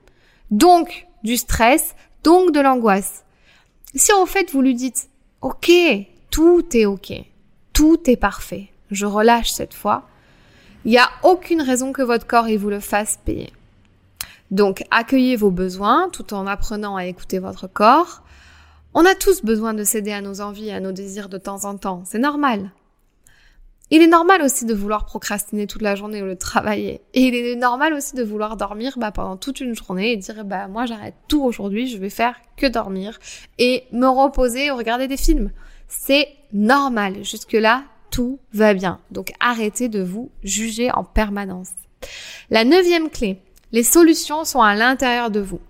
donc 0.50 1.06
du 1.22 1.36
stress, 1.36 1.94
donc 2.24 2.52
de 2.52 2.60
l'angoisse. 2.60 3.24
Si 3.94 4.12
en 4.12 4.26
fait 4.26 4.50
vous 4.52 4.62
lui 4.62 4.74
dites 4.74 5.08
OK, 5.40 5.70
tout 6.30 6.64
est 6.72 6.86
OK, 6.86 7.12
tout 7.72 8.10
est 8.10 8.16
parfait, 8.16 8.70
je 8.90 9.06
relâche 9.06 9.52
cette 9.52 9.74
fois, 9.74 10.08
il 10.84 10.90
n'y 10.90 10.98
a 10.98 11.10
aucune 11.22 11.62
raison 11.62 11.92
que 11.92 12.02
votre 12.02 12.26
corps 12.26 12.48
il 12.48 12.58
vous 12.58 12.70
le 12.70 12.80
fasse 12.80 13.20
payer. 13.24 13.52
Donc 14.50 14.82
accueillez 14.90 15.36
vos 15.36 15.52
besoins 15.52 16.08
tout 16.10 16.34
en 16.34 16.48
apprenant 16.48 16.96
à 16.96 17.04
écouter 17.04 17.38
votre 17.38 17.68
corps. 17.68 18.22
On 18.92 19.04
a 19.04 19.14
tous 19.14 19.42
besoin 19.44 19.72
de 19.72 19.84
céder 19.84 20.10
à 20.10 20.20
nos 20.20 20.40
envies, 20.40 20.72
à 20.72 20.80
nos 20.80 20.90
désirs 20.90 21.28
de 21.28 21.38
temps 21.38 21.64
en 21.64 21.76
temps, 21.76 22.02
c'est 22.04 22.18
normal. 22.18 22.72
Il 23.92 24.02
est 24.02 24.08
normal 24.08 24.42
aussi 24.42 24.66
de 24.66 24.74
vouloir 24.74 25.04
procrastiner 25.04 25.68
toute 25.68 25.82
la 25.82 25.94
journée 25.94 26.22
ou 26.22 26.26
le 26.26 26.36
travailler. 26.36 27.00
Et 27.14 27.22
il 27.22 27.34
est 27.34 27.56
normal 27.56 27.92
aussi 27.92 28.16
de 28.16 28.22
vouloir 28.24 28.56
dormir 28.56 28.94
bah, 28.98 29.12
pendant 29.12 29.36
toute 29.36 29.60
une 29.60 29.74
journée 29.74 30.12
et 30.12 30.16
dire 30.16 30.44
bah 30.44 30.68
moi 30.68 30.86
j'arrête 30.86 31.14
tout 31.28 31.42
aujourd'hui, 31.42 31.88
je 31.88 31.98
vais 31.98 32.10
faire 32.10 32.36
que 32.56 32.66
dormir 32.66 33.18
et 33.58 33.84
me 33.92 34.06
reposer 34.06 34.70
ou 34.70 34.76
regarder 34.76 35.08
des 35.08 35.16
films. 35.16 35.50
C'est 35.88 36.28
normal. 36.52 37.24
Jusque-là, 37.24 37.84
tout 38.10 38.38
va 38.52 38.74
bien. 38.74 39.00
Donc 39.10 39.32
arrêtez 39.40 39.88
de 39.88 40.02
vous 40.02 40.30
juger 40.42 40.90
en 40.92 41.04
permanence. 41.04 41.70
La 42.50 42.64
neuvième 42.64 43.08
clé, 43.10 43.40
les 43.72 43.84
solutions 43.84 44.44
sont 44.44 44.62
à 44.62 44.74
l'intérieur 44.74 45.30
de 45.30 45.40
vous. 45.40 45.60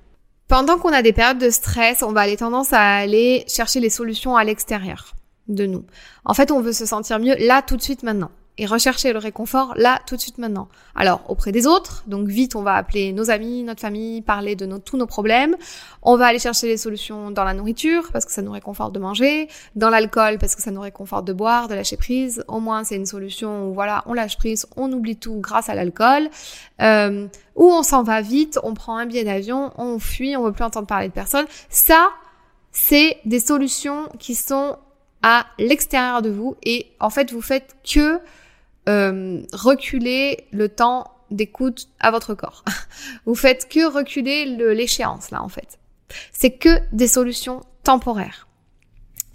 Pendant 0.50 0.78
qu'on 0.78 0.92
a 0.92 1.00
des 1.00 1.12
périodes 1.12 1.38
de 1.38 1.48
stress, 1.48 2.02
on 2.02 2.10
va 2.10 2.22
aller 2.22 2.36
tendance 2.36 2.72
à 2.72 2.80
aller 2.80 3.44
chercher 3.46 3.78
les 3.78 3.88
solutions 3.88 4.34
à 4.34 4.42
l'extérieur 4.42 5.14
de 5.46 5.64
nous. 5.64 5.84
En 6.24 6.34
fait, 6.34 6.50
on 6.50 6.60
veut 6.60 6.72
se 6.72 6.86
sentir 6.86 7.20
mieux 7.20 7.36
là, 7.38 7.62
tout 7.62 7.76
de 7.76 7.82
suite, 7.82 8.02
maintenant 8.02 8.32
et 8.60 8.66
rechercher 8.66 9.14
le 9.14 9.18
réconfort 9.18 9.72
là, 9.76 10.00
tout 10.06 10.16
de 10.16 10.20
suite 10.20 10.36
maintenant. 10.36 10.68
Alors, 10.94 11.22
auprès 11.28 11.50
des 11.50 11.66
autres, 11.66 12.04
donc 12.06 12.28
vite, 12.28 12.54
on 12.54 12.62
va 12.62 12.74
appeler 12.74 13.14
nos 13.14 13.30
amis, 13.30 13.62
notre 13.62 13.80
famille, 13.80 14.20
parler 14.20 14.54
de 14.54 14.66
nos, 14.66 14.78
tous 14.78 14.98
nos 14.98 15.06
problèmes. 15.06 15.56
On 16.02 16.18
va 16.18 16.26
aller 16.26 16.38
chercher 16.38 16.66
les 16.66 16.76
solutions 16.76 17.30
dans 17.30 17.44
la 17.44 17.54
nourriture, 17.54 18.10
parce 18.12 18.26
que 18.26 18.32
ça 18.32 18.42
nous 18.42 18.52
réconforte 18.52 18.92
de 18.92 18.98
manger, 18.98 19.48
dans 19.76 19.88
l'alcool, 19.88 20.36
parce 20.38 20.54
que 20.54 20.60
ça 20.60 20.70
nous 20.70 20.82
réconforte 20.82 21.24
de 21.24 21.32
boire, 21.32 21.68
de 21.68 21.74
lâcher 21.74 21.96
prise. 21.96 22.44
Au 22.48 22.60
moins, 22.60 22.84
c'est 22.84 22.96
une 22.96 23.06
solution 23.06 23.70
où, 23.70 23.72
voilà, 23.72 24.04
on 24.04 24.12
lâche 24.12 24.36
prise, 24.36 24.66
on 24.76 24.92
oublie 24.92 25.16
tout 25.16 25.40
grâce 25.40 25.70
à 25.70 25.74
l'alcool. 25.74 26.28
Euh, 26.82 27.28
ou 27.56 27.64
on 27.64 27.82
s'en 27.82 28.02
va 28.02 28.20
vite, 28.20 28.58
on 28.62 28.74
prend 28.74 28.98
un 28.98 29.06
billet 29.06 29.24
d'avion, 29.24 29.72
on 29.78 29.98
fuit, 29.98 30.36
on 30.36 30.44
veut 30.44 30.52
plus 30.52 30.64
entendre 30.64 30.86
parler 30.86 31.08
de 31.08 31.14
personne. 31.14 31.46
Ça, 31.70 32.10
c'est 32.72 33.16
des 33.24 33.40
solutions 33.40 34.06
qui 34.18 34.34
sont 34.34 34.76
à 35.22 35.46
l'extérieur 35.58 36.22
de 36.22 36.30
vous 36.30 36.56
et 36.62 36.86
en 36.98 37.10
fait 37.10 37.32
vous 37.32 37.42
faites 37.42 37.76
que 37.84 38.20
euh, 38.90 39.40
reculer 39.52 40.48
le 40.50 40.68
temps 40.68 41.04
d'écoute 41.30 41.88
à 42.00 42.10
votre 42.10 42.34
corps. 42.34 42.64
Vous 43.24 43.36
faites 43.36 43.68
que 43.68 43.86
reculer 43.86 44.46
l'échéance 44.74 45.30
là 45.30 45.42
en 45.42 45.48
fait. 45.48 45.78
C'est 46.32 46.50
que 46.50 46.80
des 46.92 47.06
solutions 47.06 47.60
temporaires. 47.84 48.48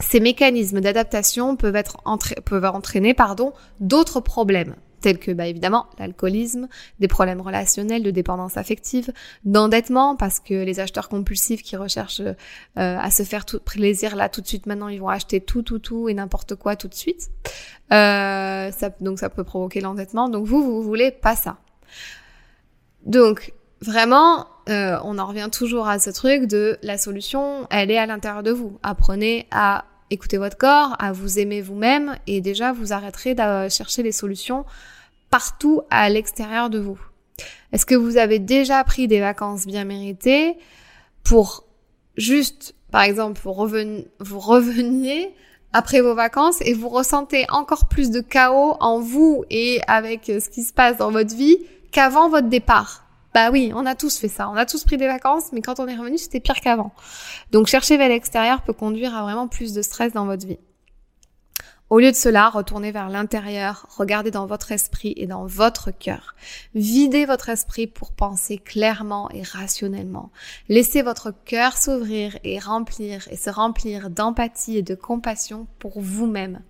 Ces 0.02 0.20
mécanismes 0.20 0.82
d'adaptation 0.82 1.56
peuvent 1.56 1.78
être 1.78 1.98
peuvent 2.44 2.66
entraîner 2.66 3.14
pardon 3.14 3.54
d'autres 3.80 4.20
problèmes 4.20 4.76
tels 5.06 5.20
que 5.20 5.32
bah, 5.32 5.46
évidemment 5.46 5.86
l'alcoolisme, 6.00 6.68
des 7.00 7.08
problèmes 7.08 7.40
relationnels, 7.40 8.02
de 8.02 8.10
dépendance 8.10 8.58
affective, 8.58 9.14
d'endettement, 9.44 10.16
parce 10.16 10.40
que 10.40 10.56
les 10.56 10.80
acheteurs 10.80 11.10
compulsifs 11.10 11.62
qui 11.62 11.76
recherchent 11.76 12.22
euh, 12.22 12.34
à 12.76 13.12
se 13.12 13.22
faire 13.22 13.46
tout 13.46 13.60
plaisir 13.60 14.16
là 14.16 14.30
tout 14.30 14.42
de 14.42 14.48
suite 14.48 14.66
maintenant, 14.66 14.88
ils 14.88 15.00
vont 15.00 15.10
acheter 15.10 15.42
tout, 15.42 15.62
tout, 15.62 15.78
tout 15.78 16.10
et 16.10 16.16
n'importe 16.16 16.56
quoi 16.56 16.76
tout 16.76 16.88
de 16.88 16.96
suite. 16.96 17.30
Euh, 17.94 18.72
ça, 18.72 18.90
donc 19.00 19.20
ça 19.20 19.30
peut 19.30 19.44
provoquer 19.44 19.80
l'endettement. 19.80 20.28
Donc 20.28 20.48
vous, 20.48 20.64
vous 20.64 20.82
voulez 20.82 21.12
pas 21.12 21.36
ça. 21.36 21.58
Donc 23.06 23.54
vraiment, 23.80 24.48
euh, 24.70 24.98
on 25.04 25.20
en 25.20 25.28
revient 25.28 25.50
toujours 25.52 25.88
à 25.88 26.00
ce 26.00 26.10
truc 26.10 26.48
de 26.48 26.80
la 26.82 26.98
solution, 26.98 27.68
elle 27.70 27.92
est 27.92 28.00
à 28.00 28.08
l'intérieur 28.08 28.42
de 28.42 28.50
vous. 28.50 28.80
Apprenez 28.82 29.46
à 29.52 29.86
écouter 30.10 30.38
votre 30.38 30.58
corps, 30.58 30.96
à 31.00 31.12
vous 31.12 31.40
aimer 31.40 31.62
vous-même 31.62 32.18
et 32.28 32.42
déjà 32.42 32.72
vous 32.72 32.94
arrêterez 32.94 33.36
de 33.36 33.70
chercher 33.70 34.04
les 34.04 34.12
solutions 34.12 34.66
partout 35.30 35.82
à 35.90 36.10
l'extérieur 36.10 36.70
de 36.70 36.80
vous. 36.80 37.00
Est-ce 37.72 37.86
que 37.86 37.96
vous 37.96 38.18
avez 38.18 38.40
déjà 38.40 38.84
pris 38.84 39.08
des 39.08 39.20
vacances 39.20 39.66
bien 39.66 39.84
méritées 39.84 40.58
pour 41.24 41.66
juste, 42.16 42.76
par 42.92 43.02
exemple, 43.02 43.42
vous, 43.44 43.52
vous 44.20 44.40
reveniez 44.40 45.34
après 45.74 46.00
vos 46.00 46.16
vacances 46.16 46.62
et 46.62 46.74
vous 46.74 46.88
ressentez 46.88 47.46
encore 47.50 47.88
plus 47.88 48.12
de 48.12 48.22
chaos 48.22 48.78
en 48.80 49.00
vous 49.00 49.44
et 49.50 49.82
avec 49.88 50.26
ce 50.26 50.50
qui 50.50 50.64
se 50.64 50.72
passe 50.72 50.98
dans 50.98 51.12
votre 51.12 51.36
vie 51.36 51.58
qu'avant 51.92 52.30
votre 52.30 52.48
départ? 52.48 53.05
Bah 53.36 53.52
oui, 53.52 53.74
on 53.76 53.86
a 53.86 53.96
tous 53.96 54.18
fait 54.18 54.30
ça. 54.30 54.50
On 54.50 54.56
a 54.56 54.66
tous 54.66 54.86
pris 54.86 54.96
des 54.96 55.08
vacances, 55.08 55.52
mais 55.52 55.62
quand 55.62 55.82
on 55.82 55.88
est 55.90 55.98
revenu, 55.98 56.18
c'était 56.18 56.40
pire 56.40 56.62
qu'avant. 56.62 56.94
Donc 57.52 57.68
chercher 57.68 57.98
vers 57.98 58.08
l'extérieur 58.08 58.62
peut 58.62 58.72
conduire 58.72 59.14
à 59.14 59.24
vraiment 59.24 59.50
plus 59.50 59.74
de 59.74 59.82
stress 59.82 60.14
dans 60.14 60.26
votre 60.26 60.48
vie. 60.48 60.58
Au 61.90 62.00
lieu 62.00 62.12
de 62.12 62.16
cela, 62.16 62.48
retournez 62.48 62.94
vers 62.94 63.10
l'intérieur, 63.10 63.88
regardez 63.90 64.32
dans 64.32 64.46
votre 64.46 64.72
esprit 64.72 65.14
et 65.18 65.28
dans 65.28 65.46
votre 65.46 65.92
cœur. 65.92 66.34
Videz 66.76 67.26
votre 67.26 67.50
esprit 67.50 67.88
pour 67.88 68.14
penser 68.14 68.58
clairement 68.58 69.30
et 69.32 69.44
rationnellement. 69.44 70.32
Laissez 70.70 71.02
votre 71.02 71.34
cœur 71.44 71.76
s'ouvrir 71.76 72.40
et 72.46 72.58
remplir 72.58 73.28
et 73.30 73.36
se 73.36 73.50
remplir 73.50 74.10
d'empathie 74.10 74.78
et 74.78 74.82
de 74.82 74.96
compassion 74.96 75.68
pour 75.80 76.00
vous-même. 76.00 76.62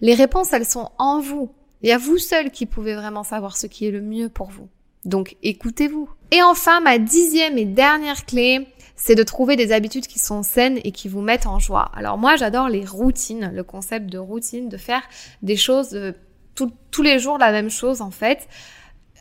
Les 0.00 0.14
réponses, 0.14 0.54
elles 0.54 0.64
sont 0.64 0.92
en 0.96 1.20
vous. 1.20 1.52
Il 1.82 1.90
y 1.90 1.92
a 1.92 1.98
vous 1.98 2.16
seul 2.16 2.50
qui 2.50 2.64
pouvez 2.64 2.94
vraiment 2.94 3.22
savoir 3.22 3.58
ce 3.58 3.66
qui 3.66 3.84
est 3.84 3.90
le 3.90 4.00
mieux 4.00 4.30
pour 4.30 4.48
vous. 4.48 4.70
Donc 5.04 5.36
écoutez-vous. 5.42 6.08
Et 6.30 6.42
enfin, 6.42 6.80
ma 6.80 6.98
dixième 6.98 7.58
et 7.58 7.64
dernière 7.64 8.24
clé, 8.24 8.68
c'est 8.96 9.14
de 9.14 9.22
trouver 9.22 9.56
des 9.56 9.72
habitudes 9.72 10.06
qui 10.06 10.18
sont 10.18 10.42
saines 10.42 10.78
et 10.84 10.92
qui 10.92 11.08
vous 11.08 11.22
mettent 11.22 11.46
en 11.46 11.58
joie. 11.58 11.90
Alors 11.94 12.18
moi, 12.18 12.36
j'adore 12.36 12.68
les 12.68 12.84
routines, 12.84 13.50
le 13.54 13.64
concept 13.64 14.06
de 14.06 14.18
routine, 14.18 14.68
de 14.68 14.76
faire 14.76 15.02
des 15.42 15.56
choses 15.56 15.94
euh, 15.94 16.12
tous 16.90 17.02
les 17.02 17.18
jours 17.18 17.38
la 17.38 17.52
même 17.52 17.70
chose 17.70 18.02
en 18.02 18.10
fait. 18.10 18.46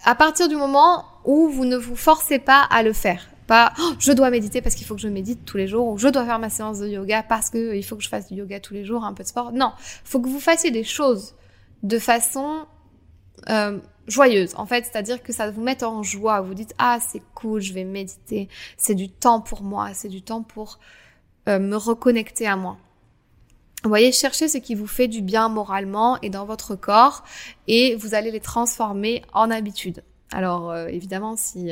À 0.03 0.15
partir 0.15 0.47
du 0.49 0.55
moment 0.55 1.05
où 1.25 1.49
vous 1.49 1.65
ne 1.65 1.77
vous 1.77 1.95
forcez 1.95 2.39
pas 2.39 2.67
à 2.69 2.83
le 2.83 2.93
faire. 2.93 3.29
Pas 3.47 3.73
oh, 3.79 3.93
je 3.99 4.11
dois 4.11 4.29
méditer 4.29 4.61
parce 4.61 4.75
qu'il 4.75 4.85
faut 4.85 4.95
que 4.95 5.01
je 5.01 5.07
médite 5.07 5.43
tous 5.45 5.57
les 5.57 5.67
jours 5.67 5.87
ou 5.87 5.97
je 5.97 6.07
dois 6.07 6.25
faire 6.25 6.39
ma 6.39 6.49
séance 6.49 6.79
de 6.79 6.87
yoga 6.87 7.23
parce 7.23 7.49
que 7.49 7.75
il 7.75 7.83
faut 7.83 7.95
que 7.95 8.03
je 8.03 8.09
fasse 8.09 8.27
du 8.27 8.35
yoga 8.35 8.59
tous 8.59 8.73
les 8.73 8.85
jours, 8.85 9.03
un 9.03 9.13
peu 9.13 9.23
de 9.23 9.27
sport. 9.27 9.51
Non, 9.51 9.71
faut 10.03 10.19
que 10.19 10.27
vous 10.27 10.39
fassiez 10.39 10.71
des 10.71 10.83
choses 10.83 11.35
de 11.83 11.97
façon 11.97 12.65
euh, 13.49 13.79
joyeuse. 14.07 14.53
En 14.55 14.65
fait, 14.65 14.85
c'est-à-dire 14.85 15.21
que 15.23 15.31
ça 15.33 15.49
vous 15.51 15.61
met 15.61 15.83
en 15.83 16.03
joie, 16.03 16.41
vous 16.41 16.53
dites 16.53 16.73
ah 16.77 16.99
c'est 16.99 17.21
cool, 17.35 17.61
je 17.61 17.73
vais 17.73 17.83
méditer, 17.83 18.49
c'est 18.77 18.95
du 18.95 19.09
temps 19.09 19.41
pour 19.41 19.61
moi, 19.61 19.93
c'est 19.93 20.09
du 20.09 20.21
temps 20.21 20.43
pour 20.43 20.79
euh, 21.47 21.59
me 21.59 21.75
reconnecter 21.75 22.47
à 22.47 22.55
moi. 22.55 22.77
Vous 23.83 23.89
voyez, 23.89 24.11
cherchez 24.11 24.49
ce 24.49 24.57
qui 24.57 24.75
vous 24.75 24.87
fait 24.87 25.07
du 25.07 25.21
bien 25.21 25.47
moralement 25.47 26.19
et 26.21 26.29
dans 26.29 26.45
votre 26.45 26.75
corps 26.75 27.23
et 27.67 27.95
vous 27.95 28.13
allez 28.13 28.29
les 28.31 28.41
transformer 28.41 29.21
en 29.33 29.49
habitude. 29.49 30.03
Alors 30.31 30.71
euh, 30.71 30.87
évidemment 30.87 31.35
si 31.37 31.71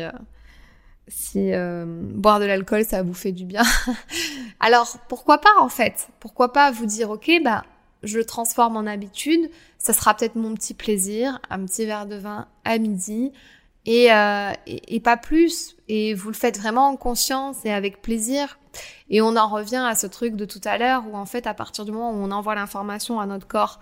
si 1.10 1.52
boire 1.86 2.40
de 2.40 2.46
l'alcool 2.46 2.84
ça 2.84 3.02
vous 3.02 3.14
fait 3.14 3.32
du 3.32 3.46
bien, 3.46 3.64
alors 4.60 4.98
pourquoi 5.10 5.40
pas 5.40 5.60
en 5.60 5.70
fait? 5.70 6.10
Pourquoi 6.20 6.54
pas 6.54 6.72
vous 6.72 6.86
dire 6.86 7.10
ok 7.10 7.32
bah 7.44 7.64
je 8.04 8.18
le 8.18 8.26
transforme 8.26 8.78
en 8.78 8.86
habitude, 8.86 9.50
ça 9.88 9.94
sera 9.94 10.14
peut-être 10.14 10.36
mon 10.36 10.54
petit 10.54 10.74
plaisir, 10.74 11.40
un 11.50 11.64
petit 11.64 11.86
verre 11.86 12.08
de 12.08 12.18
vin 12.18 12.50
à 12.66 12.78
midi, 12.78 13.32
euh, 13.88 14.52
et, 14.66 15.00
pas 15.00 15.16
plus. 15.16 15.78
Et 15.88 16.14
vous 16.14 16.28
le 16.28 16.36
faites 16.36 16.60
vraiment 16.60 16.90
en 16.90 16.98
conscience 16.98 17.64
et 17.64 17.72
avec 17.72 18.02
plaisir. 18.02 18.60
Et 19.10 19.22
on 19.22 19.38
en 19.38 19.48
revient 19.48 19.86
à 19.88 19.96
ce 19.96 20.06
truc 20.06 20.36
de 20.36 20.44
tout 20.44 20.60
à 20.66 20.78
l'heure 20.78 21.06
où 21.10 21.16
en 21.16 21.26
fait 21.26 21.48
à 21.48 21.54
partir 21.54 21.86
du 21.86 21.94
moment 21.94 22.12
où 22.12 22.16
on 22.16 22.32
envoie 22.32 22.54
l'information 22.54 23.22
à 23.22 23.26
notre 23.26 23.48
corps, 23.48 23.80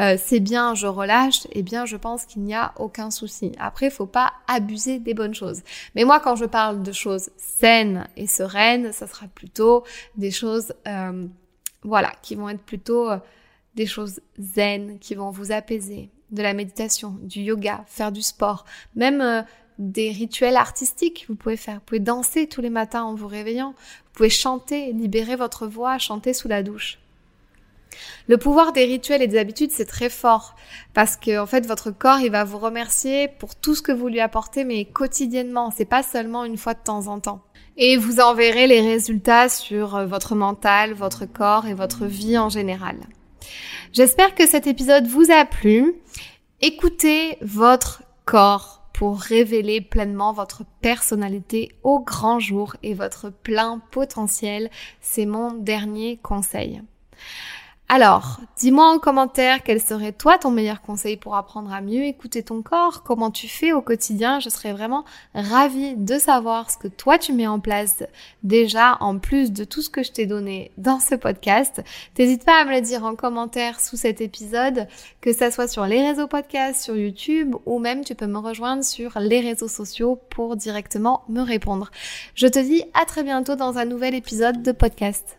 euh, 0.00 0.16
c'est 0.18 0.40
bien, 0.40 0.74
je 0.74 0.86
relâche, 0.86 1.46
eh 1.52 1.62
bien 1.62 1.84
je 1.84 1.98
pense 1.98 2.24
qu'il 2.24 2.40
n'y 2.40 2.54
a 2.54 2.72
aucun 2.78 3.10
souci. 3.10 3.52
Après, 3.58 3.88
il 3.88 3.92
faut 3.92 4.06
pas 4.06 4.32
abuser 4.48 4.98
des 4.98 5.12
bonnes 5.12 5.34
choses. 5.34 5.60
Mais 5.94 6.04
moi, 6.04 6.20
quand 6.20 6.36
je 6.36 6.46
parle 6.46 6.82
de 6.82 6.92
choses 6.92 7.28
saines 7.36 8.08
et 8.16 8.26
sereines, 8.26 8.94
ça 8.94 9.06
sera 9.06 9.26
plutôt 9.26 9.84
des 10.16 10.30
choses, 10.30 10.72
euh, 10.88 11.26
voilà, 11.82 12.12
qui 12.22 12.34
vont 12.34 12.48
être 12.48 12.62
plutôt 12.62 13.10
des 13.74 13.86
choses 13.86 14.20
zen, 14.38 14.98
qui 14.98 15.14
vont 15.14 15.30
vous 15.30 15.52
apaiser, 15.52 16.10
de 16.30 16.42
la 16.42 16.54
méditation, 16.54 17.16
du 17.22 17.40
yoga, 17.40 17.84
faire 17.86 18.12
du 18.12 18.22
sport, 18.22 18.64
même 18.94 19.44
des 19.78 20.10
rituels 20.10 20.56
artistiques 20.56 21.26
vous 21.28 21.34
pouvez 21.34 21.56
faire. 21.56 21.76
Vous 21.76 21.84
pouvez 21.86 22.00
danser 22.00 22.46
tous 22.46 22.60
les 22.60 22.70
matins 22.70 23.02
en 23.02 23.14
vous 23.14 23.26
réveillant. 23.26 23.70
Vous 23.70 24.12
pouvez 24.12 24.30
chanter, 24.30 24.92
libérer 24.92 25.36
votre 25.36 25.66
voix, 25.66 25.98
chanter 25.98 26.32
sous 26.32 26.48
la 26.48 26.62
douche. 26.62 26.98
Le 28.26 28.38
pouvoir 28.38 28.72
des 28.72 28.84
rituels 28.84 29.22
et 29.22 29.28
des 29.28 29.38
habitudes, 29.38 29.70
c'est 29.70 29.84
très 29.84 30.08
fort 30.08 30.56
parce 30.94 31.16
que 31.16 31.38
en 31.38 31.46
fait 31.46 31.64
votre 31.66 31.92
corps, 31.92 32.18
il 32.18 32.30
va 32.30 32.42
vous 32.42 32.58
remercier 32.58 33.28
pour 33.28 33.54
tout 33.54 33.76
ce 33.76 33.82
que 33.82 33.92
vous 33.92 34.08
lui 34.08 34.18
apportez 34.18 34.64
mais 34.64 34.84
quotidiennement, 34.84 35.70
c'est 35.70 35.84
pas 35.84 36.02
seulement 36.02 36.44
une 36.44 36.56
fois 36.56 36.74
de 36.74 36.82
temps 36.82 37.06
en 37.06 37.20
temps. 37.20 37.42
Et 37.76 37.96
vous 37.96 38.20
en 38.20 38.34
verrez 38.34 38.66
les 38.66 38.80
résultats 38.80 39.48
sur 39.48 39.96
euh, 39.96 40.06
votre 40.06 40.34
mental, 40.34 40.92
votre 40.92 41.24
corps 41.26 41.66
et 41.66 41.74
votre 41.74 42.06
vie 42.06 42.38
en 42.38 42.48
général. 42.48 42.96
J'espère 43.92 44.34
que 44.34 44.46
cet 44.46 44.66
épisode 44.66 45.06
vous 45.06 45.30
a 45.30 45.44
plu. 45.44 45.94
Écoutez 46.60 47.36
votre 47.40 48.02
corps 48.24 48.88
pour 48.94 49.20
révéler 49.20 49.80
pleinement 49.80 50.32
votre 50.32 50.62
personnalité 50.80 51.72
au 51.82 52.00
grand 52.00 52.38
jour 52.38 52.76
et 52.82 52.94
votre 52.94 53.30
plein 53.30 53.80
potentiel. 53.90 54.70
C'est 55.00 55.26
mon 55.26 55.52
dernier 55.52 56.18
conseil. 56.22 56.80
Alors, 57.90 58.40
dis-moi 58.56 58.90
en 58.90 58.98
commentaire 58.98 59.62
quel 59.62 59.80
serait 59.80 60.12
toi 60.12 60.38
ton 60.38 60.50
meilleur 60.50 60.80
conseil 60.80 61.18
pour 61.18 61.36
apprendre 61.36 61.72
à 61.72 61.82
mieux 61.82 62.04
écouter 62.04 62.42
ton 62.42 62.62
corps, 62.62 63.02
comment 63.02 63.30
tu 63.30 63.46
fais 63.46 63.72
au 63.72 63.82
quotidien? 63.82 64.40
Je 64.40 64.48
serais 64.48 64.72
vraiment 64.72 65.04
ravie 65.34 65.94
de 65.94 66.18
savoir 66.18 66.70
ce 66.70 66.78
que 66.78 66.88
toi 66.88 67.18
tu 67.18 67.34
mets 67.34 67.46
en 67.46 67.60
place 67.60 68.02
déjà 68.42 68.96
en 69.00 69.18
plus 69.18 69.52
de 69.52 69.64
tout 69.64 69.82
ce 69.82 69.90
que 69.90 70.02
je 70.02 70.12
t'ai 70.12 70.24
donné 70.24 70.72
dans 70.78 70.98
ce 70.98 71.14
podcast. 71.14 71.82
T'hésites 72.14 72.44
pas 72.44 72.60
à 72.60 72.64
me 72.64 72.72
le 72.72 72.80
dire 72.80 73.04
en 73.04 73.14
commentaire 73.16 73.78
sous 73.78 73.96
cet 73.96 74.22
épisode, 74.22 74.88
que 75.20 75.34
ça 75.34 75.50
soit 75.50 75.68
sur 75.68 75.84
les 75.84 76.04
réseaux 76.04 76.26
podcasts, 76.26 76.82
sur 76.82 76.96
YouTube 76.96 77.54
ou 77.66 77.78
même 77.78 78.02
tu 78.02 78.14
peux 78.14 78.26
me 78.26 78.38
rejoindre 78.38 78.82
sur 78.82 79.18
les 79.20 79.40
réseaux 79.40 79.68
sociaux 79.68 80.18
pour 80.30 80.56
directement 80.56 81.22
me 81.28 81.42
répondre. 81.42 81.90
Je 82.34 82.46
te 82.46 82.58
dis 82.58 82.82
à 82.94 83.04
très 83.04 83.22
bientôt 83.22 83.56
dans 83.56 83.76
un 83.76 83.84
nouvel 83.84 84.14
épisode 84.14 84.62
de 84.62 84.72
podcast. 84.72 85.38